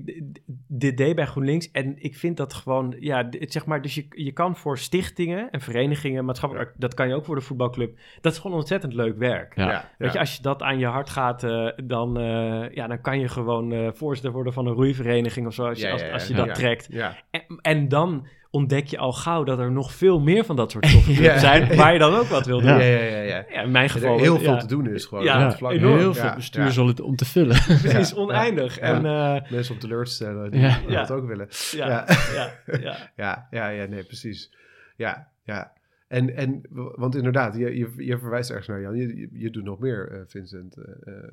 [0.67, 1.71] dit deed bij GroenLinks.
[1.71, 5.61] En ik vind dat gewoon, ja, zeg maar, dus je, je kan voor stichtingen en
[5.61, 7.97] verenigingen, maatschappelijk, dat kan je ook voor de voetbalclub.
[8.21, 9.55] Dat is gewoon ontzettend leuk werk.
[9.55, 9.89] Ja.
[9.97, 13.19] Weet je, als je dat aan je hart gaat, eh, dan, eh, ja, dan kan
[13.19, 16.07] je gewoon eh, voorzitter worden van een roeivereniging of zo, als je, Ja, als, ja,
[16.07, 16.45] ja, als je ja.
[16.45, 16.87] dat trekt.
[16.89, 20.71] Ja, En, en dan ontdek je al gauw dat er nog veel meer van dat
[20.71, 21.37] soort Ja.
[21.37, 22.69] zijn, waar je dan ook wat wil doen.
[22.69, 22.99] ja, Ja.
[22.99, 23.43] ja, ja.
[23.49, 23.61] ja.
[23.61, 24.17] in mijn geval...
[24.19, 25.23] heel veel ja, te doen is gewoon.
[25.23, 25.71] Ja, op het vlak.
[25.71, 25.97] enorm.
[25.97, 26.35] Heel veel ja.
[26.35, 27.57] bestuursolid om te vullen.
[27.81, 28.75] Precies, Ja, oneindig.
[28.79, 28.81] ja.
[28.81, 30.79] En, eh, Mensen om teleur te stellen die Ja.
[30.87, 31.15] dat Ja.
[31.15, 31.47] ook willen.
[31.71, 32.05] ja, Ja.
[32.35, 32.77] ja.
[32.77, 34.51] Ja, Ja, ja, ja, nee, precies.
[34.95, 35.71] Ja, ja.
[36.13, 36.61] En, en
[36.95, 38.95] want inderdaad, je, je, je verwijst ergens naar Jan.
[38.95, 41.29] Je, je, je doet nog meer, eh, Vincent, eh, eh,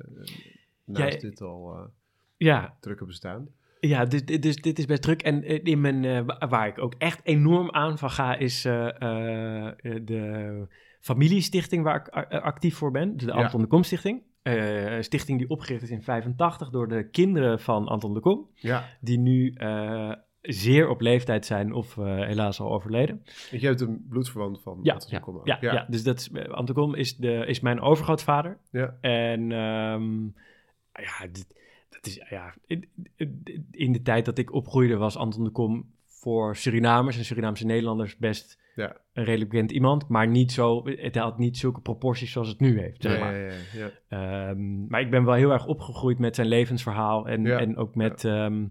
[0.85, 1.89] naast Ja, dit al
[2.37, 2.77] ja.
[2.79, 3.47] drukke bestaan.
[3.79, 5.21] Ja, dus, dit- dus dit is best druk.
[5.21, 9.75] En in mijn, wa- waar ik ook echt enorm aan van ga, is eh, eh,
[10.03, 10.67] de
[10.99, 13.17] familiestichting waar ik actief voor ben.
[13.17, 13.31] De Ja.
[13.31, 14.21] Anton de Kom Stichting.
[14.43, 18.49] Een stichting die opgericht is in 85 door de kinderen van Anton de Kom.
[18.55, 19.53] Ja, Die nu
[20.41, 23.23] zeer op leeftijd zijn of eh, helaas al overleden.
[23.51, 25.41] je hebt een bloedverwant van Ja, Anton de Kom.
[25.43, 25.85] Ja, ja.
[25.89, 28.57] dus dat is, Anton de Kom is, de, is mijn overgrootvader.
[28.71, 28.97] Ja.
[29.01, 30.23] En ehm,
[31.03, 32.87] ja, dit- dat is, ja, in,
[33.71, 38.17] in de tijd dat ik opgroeide was Anton de Kom voor Surinamers en Surinaamse Nederlanders
[38.17, 38.95] best Ja.
[39.13, 42.79] een redelijk bekend iemand, maar niet zo, het had niet zulke proporties zoals het nu
[42.79, 43.37] heeft, zeg maar.
[43.37, 44.49] ja, ja, ja.
[44.49, 48.25] Ehm, maar ik ben wel heel erg opgegroeid met zijn levensverhaal en, en ook met,
[48.25, 48.69] ehm, eh,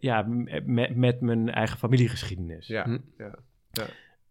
[0.00, 2.66] ja, m- met, met mijn eigen familiegeschiedenis.
[2.66, 2.98] Ja, Hm.
[3.18, 3.38] ja.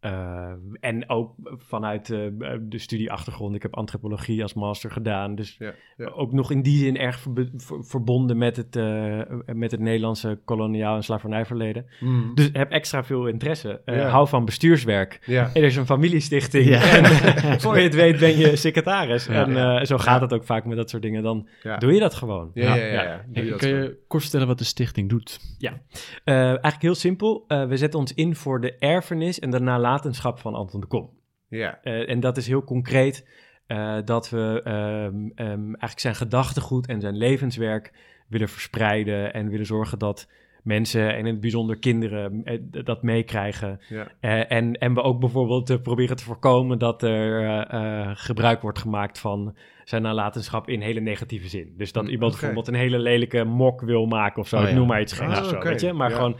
[0.05, 2.19] Uh, en ook vanuit uh,
[2.61, 3.55] de studieachtergrond.
[3.55, 5.35] Ik heb antropologie als master gedaan.
[5.35, 6.07] Dus ja, ja.
[6.07, 7.49] ook nog in die zin erg ver-
[7.85, 11.85] verbonden met het, uh, met het Nederlandse koloniaal en slavernijverleden.
[11.99, 12.31] Mm.
[12.35, 13.81] Dus heb extra veel interesse.
[13.85, 14.07] Uh, Ja.
[14.07, 15.19] Hou van bestuurswerk.
[15.25, 15.49] ja.
[15.53, 16.65] Er is een familiestichting.
[16.69, 16.81] Ja.
[16.81, 17.05] En
[17.61, 19.25] voor je het weet ben je secretaris.
[19.25, 19.45] Ja.
[19.45, 19.79] En Ja.
[19.79, 21.23] uh, zo gaat het ook vaak met dat soort dingen.
[21.23, 21.77] Dan Ja.
[21.77, 22.51] doe je dat gewoon.
[22.53, 22.93] Ja, ja, ja.
[22.93, 23.03] Ja.
[23.03, 23.25] ja.
[23.33, 23.83] Hey, je dat kan gewoon.
[23.83, 25.39] je kort vertellen wat de stichting doet?
[25.59, 27.45] Uh, eigenlijk heel simpel.
[27.47, 29.59] Uh, we zetten ons in voor de erfenis en de
[29.95, 31.09] nalatenschap van Anton de Kom.
[31.49, 33.27] Ja, Uh, en dat is heel concreet
[33.67, 37.93] uh, dat we um, um, eigenlijk zijn gedachtegoed en zijn levenswerk
[38.27, 40.29] willen verspreiden en willen zorgen dat
[40.63, 43.79] mensen en in het bijzonder kinderen eh, dat meekrijgen.
[43.89, 44.07] Ja.
[44.19, 48.61] Eh, en, en we ook bijvoorbeeld eh, proberen te voorkomen dat er eh, eh, gebruik
[48.61, 51.73] wordt gemaakt van zijn nalatenschap in hele negatieve zin.
[51.77, 54.57] Dus dat Mm, iemand bijvoorbeeld een hele lelijke mok wil maken of zo.
[54.57, 54.73] Oh, ja.
[54.73, 55.67] noem maar iets geks Ah, oké.
[55.69, 55.93] weet je.
[55.93, 56.15] Maar Ja.
[56.15, 56.35] gewoon,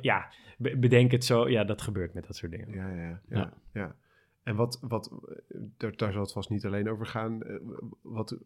[0.00, 0.28] Ja.
[0.62, 1.48] Eh, bedenk het zo.
[1.48, 2.72] Ja, dat gebeurt met dat soort dingen.
[2.72, 3.52] Ja, ja, ja.
[3.72, 3.96] Ja.
[4.42, 5.12] En wat, wat
[5.76, 7.42] daar, daar zal het vast niet alleen over gaan.
[7.42, 7.54] Eh,
[8.02, 8.36] Wat,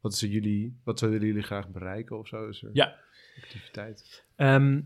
[0.00, 2.48] wat, er jullie, wat zouden jullie graag bereiken of zo?
[2.48, 2.96] Is er Ja.
[3.42, 4.24] activiteit?
[4.36, 4.80] Ehm,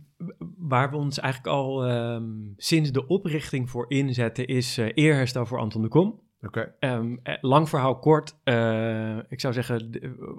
[0.57, 5.59] waar we ons eigenlijk al ehm, sinds de oprichting voor inzetten is eh, eerherstel voor
[5.59, 6.21] Anton de Kom.
[6.43, 6.75] Oké.
[6.79, 8.37] Ehm, eh, lang verhaal kort.
[8.45, 9.91] Eh, ik zou zeggen,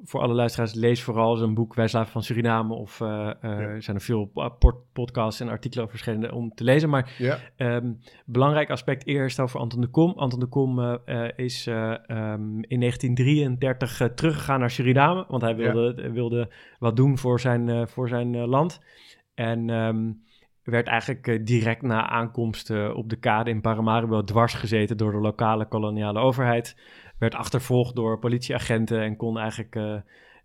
[0.04, 2.74] voor alle luisteraars, lees vooral zijn boek Wij Slaven van Suriname.
[2.74, 6.90] Of er zijn er veel po- pod- podcasts en artikelen over verschillende om te lezen.
[6.90, 7.38] Maar Ja.
[7.56, 7.94] Ehm,
[8.26, 10.14] belangrijk aspect eerherstel voor Anton de Kom.
[10.16, 11.00] Anton de Kom
[11.36, 17.18] is eh, ehm, in 1933 eh, teruggegaan naar Suriname, want hij wilde, wilde wat doen
[17.18, 18.80] voor zijn, voor zijn land.
[19.34, 19.70] En
[20.72, 25.12] werd eigenlijk eh, direct na aankomst eh, op de kade in Paramaribo dwars gezeten door
[25.12, 26.76] de lokale koloniale overheid.
[27.20, 29.96] Werd achtervolgd door politieagenten en kon eigenlijk eh,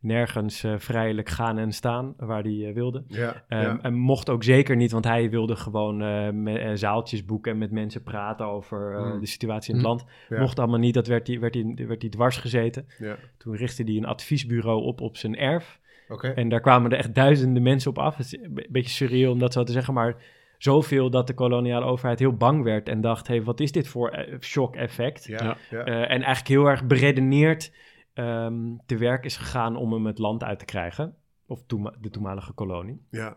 [0.00, 3.04] nergens eh, vrijelijk gaan en staan waar hij wilde.
[3.06, 3.44] Ja.
[3.48, 3.78] Ehm, ja.
[3.82, 5.96] En mocht ook zeker niet, want hij wilde gewoon
[6.42, 9.20] me- zaaltjes boeken en met mensen praten over Mm.
[9.20, 9.92] de situatie in het Mm.
[9.92, 10.10] land.
[10.28, 10.40] Ja.
[10.40, 11.56] Mocht allemaal niet, dat werd hij, werd,
[11.86, 12.86] werd dwars gezeten.
[12.98, 13.16] ja.
[13.38, 15.80] Toen richtte hij een adviesbureau op op zijn erf.
[16.12, 16.28] Oké.
[16.28, 18.16] En daar kwamen er echt duizenden mensen op af.
[18.16, 20.16] Het is een be- beetje surreal om dat zo te zeggen, maar
[20.58, 24.08] zoveel dat de koloniale overheid heel bang werd en dacht, hey, wat is dit voor
[24.10, 25.24] eh, shock-effect?
[25.24, 25.38] Ja.
[25.44, 25.56] Ja.
[25.70, 25.84] Ja.
[25.84, 27.72] Eh, en eigenlijk heel erg beredeneerd
[28.14, 31.14] ehm, te werk is gegaan om hem het land uit te krijgen.
[31.46, 33.06] Of toema- de toenmalige kolonie.
[33.10, 33.36] ja.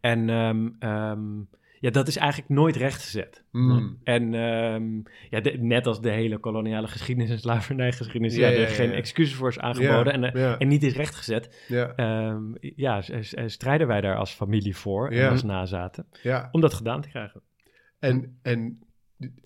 [0.00, 1.20] En ehm, ehm,
[1.80, 3.44] ja, dat is eigenlijk nooit rechtgezet.
[3.52, 3.98] Mm.
[4.04, 4.96] En ehm,
[5.30, 8.92] ja, de- net als de hele koloniale geschiedenis en slavernijgeschiedenis, Ja, ja, ja, er geen
[8.92, 11.64] excuses voor is aangeboden en, eh, en niet is rechtgezet.
[11.68, 11.94] ja.
[11.96, 16.06] Ehm, ja, s- strijden wij daar als familie voor en als nazaten
[16.52, 17.40] om dat gedaan te krijgen.
[17.98, 18.78] En, en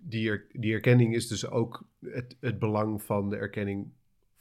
[0.01, 3.93] die, er, die erkenning is dus ook het, het belang van de erkenning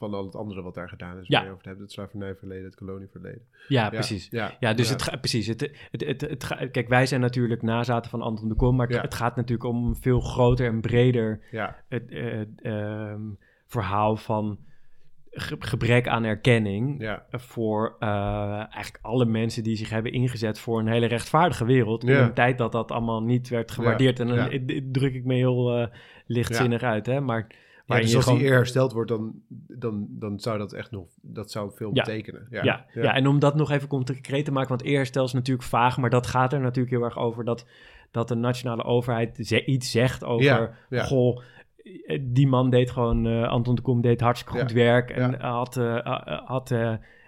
[0.10, 1.28] van al het andere wat daar gedaan is.
[1.28, 1.38] Ja.
[1.38, 3.42] Waar je over het hebt, het slavernijverleden, het kolonieverleden.
[3.68, 4.28] Ja, Ja, precies.
[4.32, 4.90] Ja, Ja, dus.
[4.90, 5.48] Het, ga- precies.
[5.48, 8.88] Het, het, het, het, ga- kijk, wij zijn natuurlijk nazaten van Anton de Kom, maar
[8.88, 13.22] het, gaat natuurlijk om een veel groter en breder Ja, het eh, ehm,
[13.68, 14.60] verhaal van
[15.32, 18.10] ge- gebrek aan erkenning ja, voor eh,
[18.56, 22.04] eigenlijk alle mensen die zich hebben ingezet voor een hele rechtvaardige wereld.
[22.04, 22.22] In Ja.
[22.24, 24.20] een tijd dat dat allemaal niet werd gewaardeerd.
[24.20, 24.50] en dan
[24.92, 25.88] druk ik me heel eh,
[26.26, 27.22] lichtzinnig uit, hè.
[27.22, 27.48] Maar,
[27.86, 29.34] ja waarin dus als gewoon- die eer hersteld wordt, dan,
[29.68, 32.04] dan, dan zou dat echt nog, dat zou veel Ja.
[32.04, 32.48] betekenen.
[32.50, 33.14] Ja, Ja, ja.
[33.16, 36.28] en om dat nog even concreet te maken, want eerherstel is natuurlijk vaag, maar dat
[36.28, 37.66] gaat er natuurlijk heel erg over dat,
[38.12, 41.04] dat de nationale overheid iets zegt over, Ja, ja.
[41.04, 41.42] goh,
[42.06, 45.32] eh, die man deed gewoon, eh, Anton de Kom deed hartstikke goed Ja, werk en
[45.32, 45.52] ja.
[45.52, 45.98] had, eh,
[46.46, 46.72] had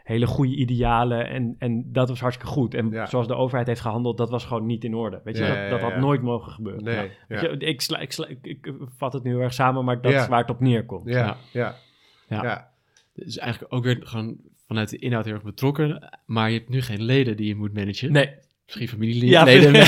[0.06, 2.74] hele goede idealen en, en dat was hartstikke goed.
[2.74, 3.06] En Ja.
[3.06, 5.22] zoals de overheid heeft gehandeld, dat was gewoon niet in orde.
[5.24, 6.00] Weet je, Ja, dat, dat had ja.
[6.00, 6.84] nooit mogen gebeuren.
[6.84, 7.02] Nee, Ja.
[7.02, 7.42] ja.
[7.42, 10.02] Weet je, ik, sla, ik, sla, ik, ik vat het nu heel erg samen, maar
[10.02, 10.22] dat Ja.
[10.22, 11.10] is waar het op neerkomt.
[11.10, 11.76] Ja, Ja.
[12.28, 12.72] ja.
[13.14, 14.38] Dus eigenlijk ook weer gewoon
[14.68, 16.10] vanuit de inhoud heel erg betrokken.
[16.26, 18.12] Maar je hebt nu geen leden die je moet managen.
[18.12, 18.30] Nee,
[18.66, 19.30] Misschien familieleden.
[19.30, 19.44] Ja.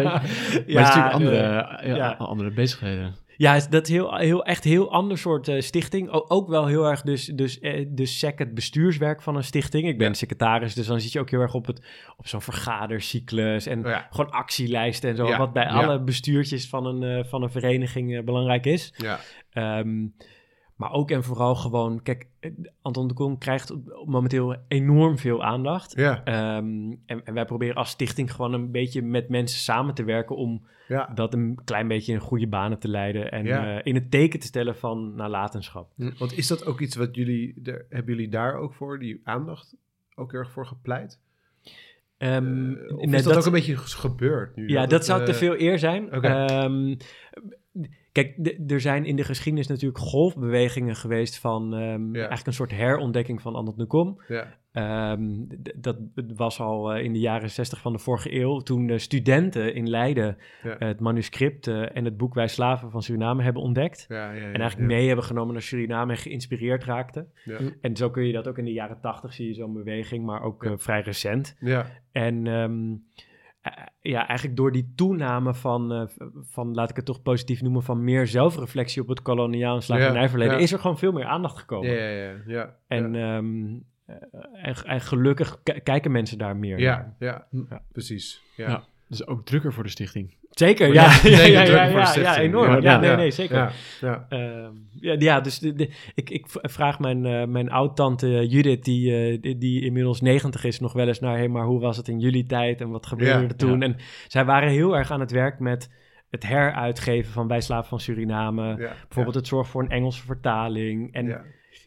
[0.00, 2.12] Maar het is natuurlijk andere, eh, ja, ja.
[2.12, 3.14] andere bezigheden.
[3.40, 6.10] Ja, dat is heel, heel, echt heel ander soort eh, stichting.
[6.10, 9.86] O- ook wel heel erg dus, dus, eh, dus sec het bestuurswerk van een stichting.
[9.88, 10.12] Ik ben Ja.
[10.14, 11.82] secretaris, dus dan zit je ook heel erg op, het,
[12.16, 14.06] op zo'n vergadercyclus en Ja.
[14.10, 15.36] gewoon actielijsten en zo.
[15.36, 18.92] Wat bij alle bestuurtjes van een, eh, van een vereniging belangrijk is.
[18.96, 19.20] ja.
[19.50, 20.06] Ehm,
[20.80, 22.50] maar ook en vooral gewoon, kijk, eh,
[22.82, 23.74] Anton de Kom krijgt
[24.04, 25.92] momenteel enorm veel aandacht.
[25.96, 26.24] ja.
[26.24, 30.36] Ehm, en, en wij proberen als stichting gewoon een beetje met mensen samen te werken
[30.36, 31.10] om ja.
[31.14, 33.76] dat een klein beetje in goede banen te leiden en Ja.
[33.76, 35.92] eh, in het teken te stellen van nalatenschap.
[36.18, 37.54] Want is dat ook iets wat jullie,
[37.88, 39.74] hebben jullie daar ook voor, die aandacht,
[40.14, 41.18] ook erg voor gepleit?
[42.18, 44.68] Of nee, is dat, ook een beetje gebeurd nu?
[44.68, 46.04] ja, dat zou te veel eer zijn.
[46.16, 46.28] oké.
[46.28, 46.94] Ehm,
[48.12, 53.42] kijk, er zijn in de geschiedenis natuurlijk golfbewegingen geweest van ehm, eigenlijk een soort herontdekking
[53.42, 54.22] van Anton de Kom.
[54.28, 55.44] Ja, Ehm,
[55.76, 55.96] dat
[56.36, 59.88] was al eh, in de jaren 60 van de vorige eeuw, toen de studenten in
[59.88, 64.04] Leiden ja, eh, het manuscript eh, en het boek Wij Slaven van Suriname hebben ontdekt.
[64.08, 67.32] ja, ja, ja, En eigenlijk mee hebben genomen naar Suriname en geïnspireerd raakten.
[67.44, 67.58] Ja.
[67.80, 70.42] En zo kun je dat ook in de jaren 80 zie je zo'n beweging, maar
[70.42, 71.56] ook vrij recent.
[71.60, 73.29] Ja, En ehm, eh,
[74.00, 76.02] ja, eigenlijk door die toename van, eh,
[76.40, 80.52] van, laat ik het toch positief noemen, van meer zelfreflectie op het koloniaal en slavernijverleden,
[80.52, 80.64] Ja, ja.
[80.64, 81.90] is er gewoon veel meer aandacht gekomen.
[81.90, 82.76] ja, ja, ja, ja.
[82.88, 83.36] En, ja.
[83.36, 84.16] ehm, eh,
[84.68, 87.14] en, en gelukkig ki- kijken mensen daar meer ja, naar.
[87.18, 87.82] ja, Ja.
[87.92, 88.42] precies.
[88.56, 88.68] Ja.
[88.68, 88.84] Ja.
[89.08, 90.34] Dus ook drukker voor de stichting.
[90.66, 91.18] Zeker, ja.
[91.22, 92.82] Ja, ja, ja, ja, enorm.
[92.82, 93.56] Ja, nee, nee, zeker.
[93.56, 94.26] Ja, ja.
[94.28, 95.62] Ehm, ja, ja, dus
[96.14, 100.80] ik, ik vraag mijn, eh, mijn oud-tante Judith, die, eh, die, die inmiddels 90 is,
[100.80, 101.38] nog wel eens naar...
[101.38, 103.82] Hé, maar hoe was het in jullie tijd en wat gebeurde er toen?
[103.82, 103.96] En
[104.28, 105.90] zij waren heel erg aan het werk met
[106.30, 108.76] het heruitgeven van Wij Slaven van Suriname.
[108.76, 111.12] Bijvoorbeeld het zorg voor een Engelse vertaling.
[111.14, 111.26] En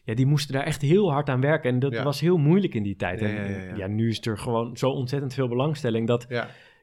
[0.04, 0.14] ja.
[0.14, 1.70] die moesten daar echt heel hard aan werken.
[1.70, 2.02] En dat Ja.
[2.02, 3.20] was heel moeilijk in die tijd.
[3.20, 6.06] Ja, en, ja, nu is er gewoon zo ontzettend veel belangstelling...
[6.06, 6.26] dat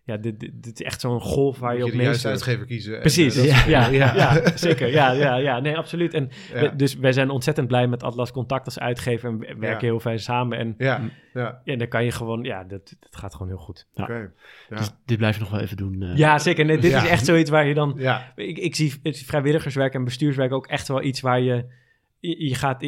[0.03, 0.17] ja.
[0.17, 2.93] dit, dit, dit is echt zo'n golf waar je op je de juiste uitgever kiezen.
[2.93, 4.57] en, Precies, eh, ja, ja, ja.
[4.57, 4.87] zeker.
[4.87, 6.13] Ja, ja, ja, nee, absoluut.
[6.13, 6.59] En Ja.
[6.61, 9.91] we- dus wij zijn ontzettend blij met Atlas Contact als uitgever en we werken Ja.
[9.93, 10.57] heel fijn samen.
[10.57, 11.01] En Ja,
[11.33, 13.87] ja, ja, dan kan je gewoon, ja, dat, dat gaat gewoon heel goed.
[13.93, 14.03] Ja.
[14.03, 14.31] oké.
[14.69, 14.75] Ja.
[14.77, 16.01] Dus dit blijf je nog wel even doen.
[16.01, 16.15] eh.
[16.17, 16.65] Ja, zeker.
[16.65, 17.03] Nee, dit Ja.
[17.03, 17.93] is echt zoiets waar je dan...
[17.97, 21.79] ja, Ik, ik zie het vrijwilligerswerk en bestuurswerk ook echt wel iets waar je...
[22.21, 22.83] Je gaat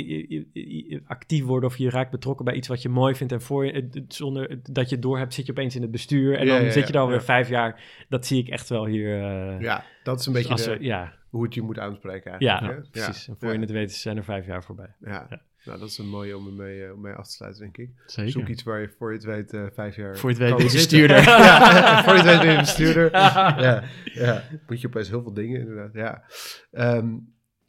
[1.06, 3.34] actief worden of je raakt betrokken bij iets wat je mooi vindt.
[3.34, 6.38] En voor je, zonder dat je het door hebt, zit je opeens in het bestuur.
[6.38, 7.24] En Ja, dan ja, zit je dan weer ja.
[7.24, 7.82] vijf jaar.
[8.10, 9.22] Dat zie ik echt wel hier.
[9.24, 13.28] eh, ja, dat is een beetje de- ja, hoe het je moet aanspreken ja, precies.
[13.28, 14.96] En voor je het weet zijn er vijf jaar voorbij.
[15.02, 15.28] Ja.
[15.66, 17.90] Nou, dat is een mooie om mee, eh, om mee af te sluiten, denk ik.
[18.06, 18.32] Zeker.
[18.32, 20.18] Zoek iets waar je voor je het weet eh, vijf jaar...
[20.18, 21.24] Voor je het weet ben je bestuurder.
[21.24, 23.12] ja, voor je het weet ben je bestuurder.
[23.68, 24.44] ja, ja.
[24.68, 25.94] Moet je opeens heel veel dingen, inderdaad.
[25.94, 26.24] Ja,
[26.72, 27.14] Ehm,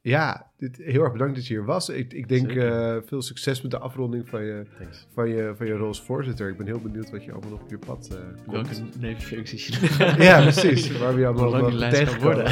[0.05, 1.89] ja dit, heel erg bedankt dat je hier was.
[1.89, 5.07] Ik, ik denk eh, veel succes met de afronding van je, Thanks.
[5.15, 6.49] van, je, van je rol als voorzitter.
[6.49, 8.69] Ik ben heel benieuwd wat je allemaal nog op je pad eh komt.
[8.69, 9.79] Welke nevenfuncties
[10.19, 10.99] Ja, precies.
[10.99, 12.45] Waar we je allemaal nog kan tegenkomen.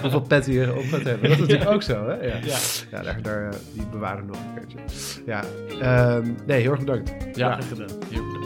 [0.00, 1.28] Hoeveel petten je op gaat hebben.
[1.28, 2.14] Dat is natuurlijk ook zo, hè?
[2.14, 2.58] Ja, Ja.
[2.90, 4.78] ja daar, daar, eh, die bewaren we nog een keertje.
[5.26, 5.44] Ja,
[5.80, 7.36] ehm, nee, heel erg bedankt.
[7.36, 7.88] Ja, graag gedaan.
[8.10, 8.39] Heel